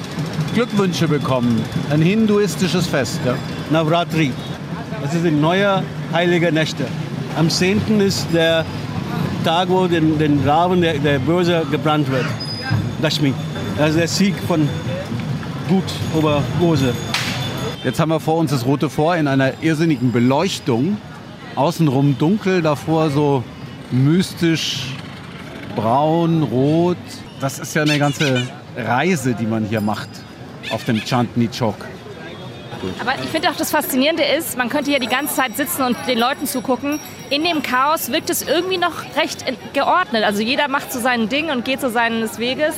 Glückwünsche 0.55 1.09
bekommen. 1.09 1.61
Ein 1.89 2.01
hinduistisches 2.01 2.87
Fest. 2.87 3.19
Ja. 3.25 3.35
Navratri. 3.71 4.31
Das 5.01 5.13
ist 5.13 5.25
ein 5.25 5.41
neuer 5.41 5.83
heiliger 6.13 6.49
Nächte. 6.49 6.85
Am 7.37 7.49
10. 7.49 7.99
ist 7.99 8.25
der 8.33 8.63
Tag, 9.43 9.67
wo 9.67 9.85
den, 9.87 10.17
den 10.17 10.47
Raven, 10.47 10.79
der, 10.79 10.97
der 10.97 11.19
Böse, 11.19 11.65
gebrannt 11.69 12.09
wird. 12.09 12.23
Dashmi. 13.01 13.33
Das 13.77 13.89
ist 13.89 13.99
der 13.99 14.07
Sieg 14.07 14.33
von 14.47 14.69
Gut 15.67 15.83
über 16.17 16.41
Böse. 16.57 16.93
Jetzt 17.83 17.99
haben 17.99 18.09
wir 18.09 18.21
vor 18.21 18.37
uns 18.37 18.51
das 18.51 18.65
Rote 18.65 18.89
Vor 18.89 19.13
in 19.17 19.27
einer 19.27 19.61
irrsinnigen 19.61 20.13
Beleuchtung. 20.13 20.95
Außenrum 21.55 22.17
dunkel, 22.17 22.61
davor 22.61 23.09
so 23.09 23.43
mystisch 23.91 24.93
braun, 25.75 26.43
rot. 26.43 26.97
Das 27.41 27.59
ist 27.59 27.75
ja 27.75 27.81
eine 27.81 27.99
ganze 27.99 28.47
Reise, 28.77 29.33
die 29.33 29.45
man 29.45 29.65
hier 29.65 29.81
macht 29.81 30.24
auf 30.71 30.83
dem 30.85 31.03
Chandni 31.03 31.47
Chowk. 31.47 31.75
Aber 32.99 33.13
ich 33.23 33.29
finde 33.29 33.49
auch 33.49 33.55
das 33.55 33.71
Faszinierende 33.71 34.23
ist, 34.23 34.57
man 34.57 34.69
könnte 34.69 34.91
hier 34.91 34.99
die 34.99 35.07
ganze 35.07 35.35
Zeit 35.35 35.57
sitzen 35.57 35.81
und 35.83 35.97
den 36.07 36.19
Leuten 36.19 36.45
zugucken. 36.45 36.99
In 37.29 37.43
dem 37.43 37.63
Chaos 37.63 38.11
wirkt 38.11 38.29
es 38.29 38.43
irgendwie 38.43 38.77
noch 38.77 39.03
recht 39.15 39.47
in- 39.47 39.57
geordnet. 39.73 40.23
Also 40.23 40.41
jeder 40.41 40.67
macht 40.67 40.91
so 40.91 40.99
sein 40.99 41.29
Ding 41.29 41.49
und 41.49 41.65
geht 41.65 41.81
so 41.81 41.89
seines 41.89 42.37
Weges. 42.37 42.75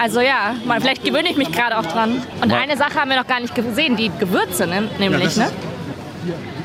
Also 0.00 0.20
ja, 0.20 0.54
mal, 0.64 0.80
vielleicht 0.80 1.04
gewöhne 1.04 1.28
ich 1.30 1.36
mich 1.36 1.52
gerade 1.52 1.76
auch 1.76 1.84
dran. 1.84 2.22
Und 2.40 2.52
eine 2.52 2.76
Sache 2.76 2.94
haben 2.94 3.10
wir 3.10 3.18
noch 3.18 3.26
gar 3.26 3.40
nicht 3.40 3.54
gesehen, 3.54 3.96
die 3.96 4.10
Gewürze 4.18 4.66
ne? 4.66 4.88
nämlich. 4.98 5.24
das 5.24 5.36
ne? 5.36 5.50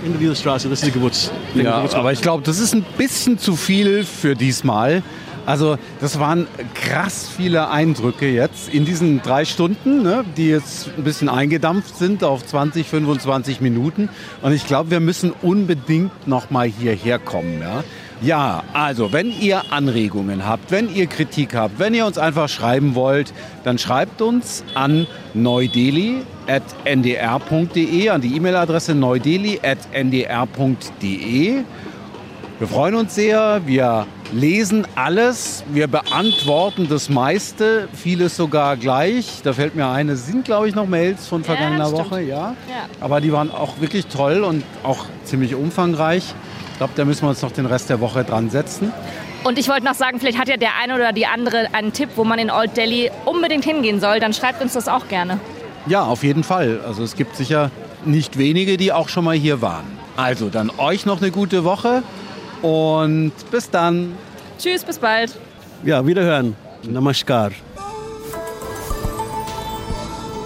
In 0.05 0.17
dieser 0.17 0.35
Straße, 0.35 0.69
das 0.69 0.79
ist 0.79 0.87
die 0.87 0.91
Gewürz. 0.91 1.31
Ja, 1.55 1.83
aber 1.93 2.13
ich 2.13 2.21
glaube, 2.21 2.43
das 2.43 2.59
ist 2.59 2.73
ein 2.73 2.85
bisschen 2.97 3.37
zu 3.39 3.55
viel 3.55 4.05
für 4.05 4.35
diesmal. 4.35 5.01
Also 5.47 5.79
das 6.01 6.19
waren 6.19 6.45
krass 6.73 7.29
viele 7.35 7.69
Eindrücke 7.69 8.29
jetzt 8.29 8.67
in 8.67 8.83
diesen 8.83 9.21
drei 9.21 9.45
Stunden, 9.45 10.03
ne, 10.03 10.25
die 10.35 10.49
jetzt 10.49 10.89
ein 10.97 11.05
bisschen 11.05 11.29
eingedampft 11.29 11.95
sind 11.95 12.25
auf 12.25 12.45
20, 12.45 12.85
25 12.85 13.61
Minuten. 13.61 14.09
Und 14.41 14.51
ich 14.51 14.67
glaube, 14.67 14.91
wir 14.91 14.99
müssen 14.99 15.31
unbedingt 15.41 16.27
noch 16.27 16.49
mal 16.49 16.67
hierher 16.67 17.17
kommen. 17.17 17.61
Ja? 17.61 17.85
ja, 18.21 18.61
also 18.73 19.13
wenn 19.13 19.31
ihr 19.39 19.71
Anregungen 19.71 20.45
habt, 20.45 20.69
wenn 20.69 20.93
ihr 20.93 21.07
Kritik 21.07 21.55
habt, 21.55 21.79
wenn 21.79 21.93
ihr 21.93 22.05
uns 22.05 22.17
einfach 22.17 22.49
schreiben 22.49 22.93
wollt, 22.93 23.31
dann 23.63 23.77
schreibt 23.77 24.21
uns 24.21 24.65
an 24.75 25.07
neudeli.ndr.de, 25.33 28.09
an 28.09 28.19
die 28.19 28.35
E-Mail-Adresse 28.35 28.95
neudeli.ndr.de. 28.95 31.63
Wir 32.59 32.67
freuen 32.67 32.95
uns 32.95 33.13
sehr, 33.13 33.61
wir 33.67 34.07
lesen 34.33 34.87
alles, 34.95 35.63
wir 35.71 35.87
beantworten 35.87 36.87
das 36.89 37.07
meiste, 37.07 37.87
vieles 37.93 38.35
sogar 38.35 38.77
gleich. 38.77 39.41
Da 39.43 39.53
fällt 39.53 39.75
mir 39.75 39.87
ein, 39.87 40.09
es 40.09 40.25
sind 40.25 40.45
glaube 40.45 40.67
ich 40.67 40.73
noch 40.73 40.87
Mails 40.87 41.27
von 41.27 41.43
vergangener 41.43 41.85
stimmt. 41.85 42.09
Woche, 42.09 42.21
ja. 42.21 42.55
Ja. 42.67 42.89
Aber 42.99 43.21
die 43.21 43.31
waren 43.31 43.51
auch 43.51 43.79
wirklich 43.79 44.07
toll 44.07 44.43
und 44.43 44.63
auch 44.81 45.05
ziemlich 45.23 45.53
umfangreich. 45.53 46.33
Ich 46.71 46.77
glaube, 46.79 46.93
da 46.95 47.05
müssen 47.05 47.23
wir 47.23 47.29
uns 47.29 47.43
noch 47.43 47.51
den 47.51 47.67
Rest 47.67 47.91
der 47.91 47.99
Woche 47.99 48.23
dran 48.23 48.49
setzen. 48.49 48.91
Und 49.43 49.59
ich 49.59 49.69
wollte 49.69 49.85
noch 49.85 49.93
sagen, 49.93 50.19
vielleicht 50.19 50.39
hat 50.39 50.47
ja 50.47 50.57
der 50.57 50.71
eine 50.81 50.95
oder 50.95 51.13
die 51.13 51.27
andere 51.27 51.67
einen 51.73 51.93
Tipp, 51.93 52.09
wo 52.15 52.23
man 52.23 52.39
in 52.39 52.49
Old 52.49 52.75
Delhi 52.75 53.11
unbedingt 53.25 53.65
hingehen 53.65 53.99
soll. 53.99 54.19
Dann 54.19 54.33
schreibt 54.33 54.63
uns 54.63 54.73
das 54.73 54.87
auch 54.87 55.07
gerne. 55.07 55.39
Ja, 55.85 56.01
auf 56.01 56.23
jeden 56.23 56.43
Fall. 56.43 56.81
Also 56.87 57.03
es 57.03 57.15
gibt 57.15 57.35
sicher 57.35 57.69
nicht 58.03 58.39
wenige, 58.39 58.77
die 58.77 58.91
auch 58.91 59.09
schon 59.09 59.25
mal 59.25 59.35
hier 59.35 59.61
waren. 59.61 59.85
Also 60.15 60.49
dann 60.49 60.71
euch 60.79 61.05
noch 61.05 61.21
eine 61.21 61.29
gute 61.29 61.63
Woche 61.63 62.01
und 62.61 63.31
bis 63.51 63.69
dann. 63.69 64.13
Tschüss, 64.57 64.83
bis 64.83 64.99
bald. 64.99 65.37
Ja, 65.83 66.05
wiederhören. 66.05 66.55
Namaskar. 66.83 67.51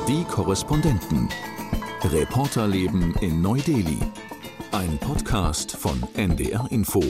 Die 0.08 0.24
Korrespondenten. 0.26 1.30
Reporterleben 2.04 3.14
in 3.22 3.42
Neu-Delhi. 3.42 4.00
Ein 4.72 4.98
Podcast 4.98 5.72
von 5.72 6.02
NDR 6.16 6.66
Info. 6.70 7.02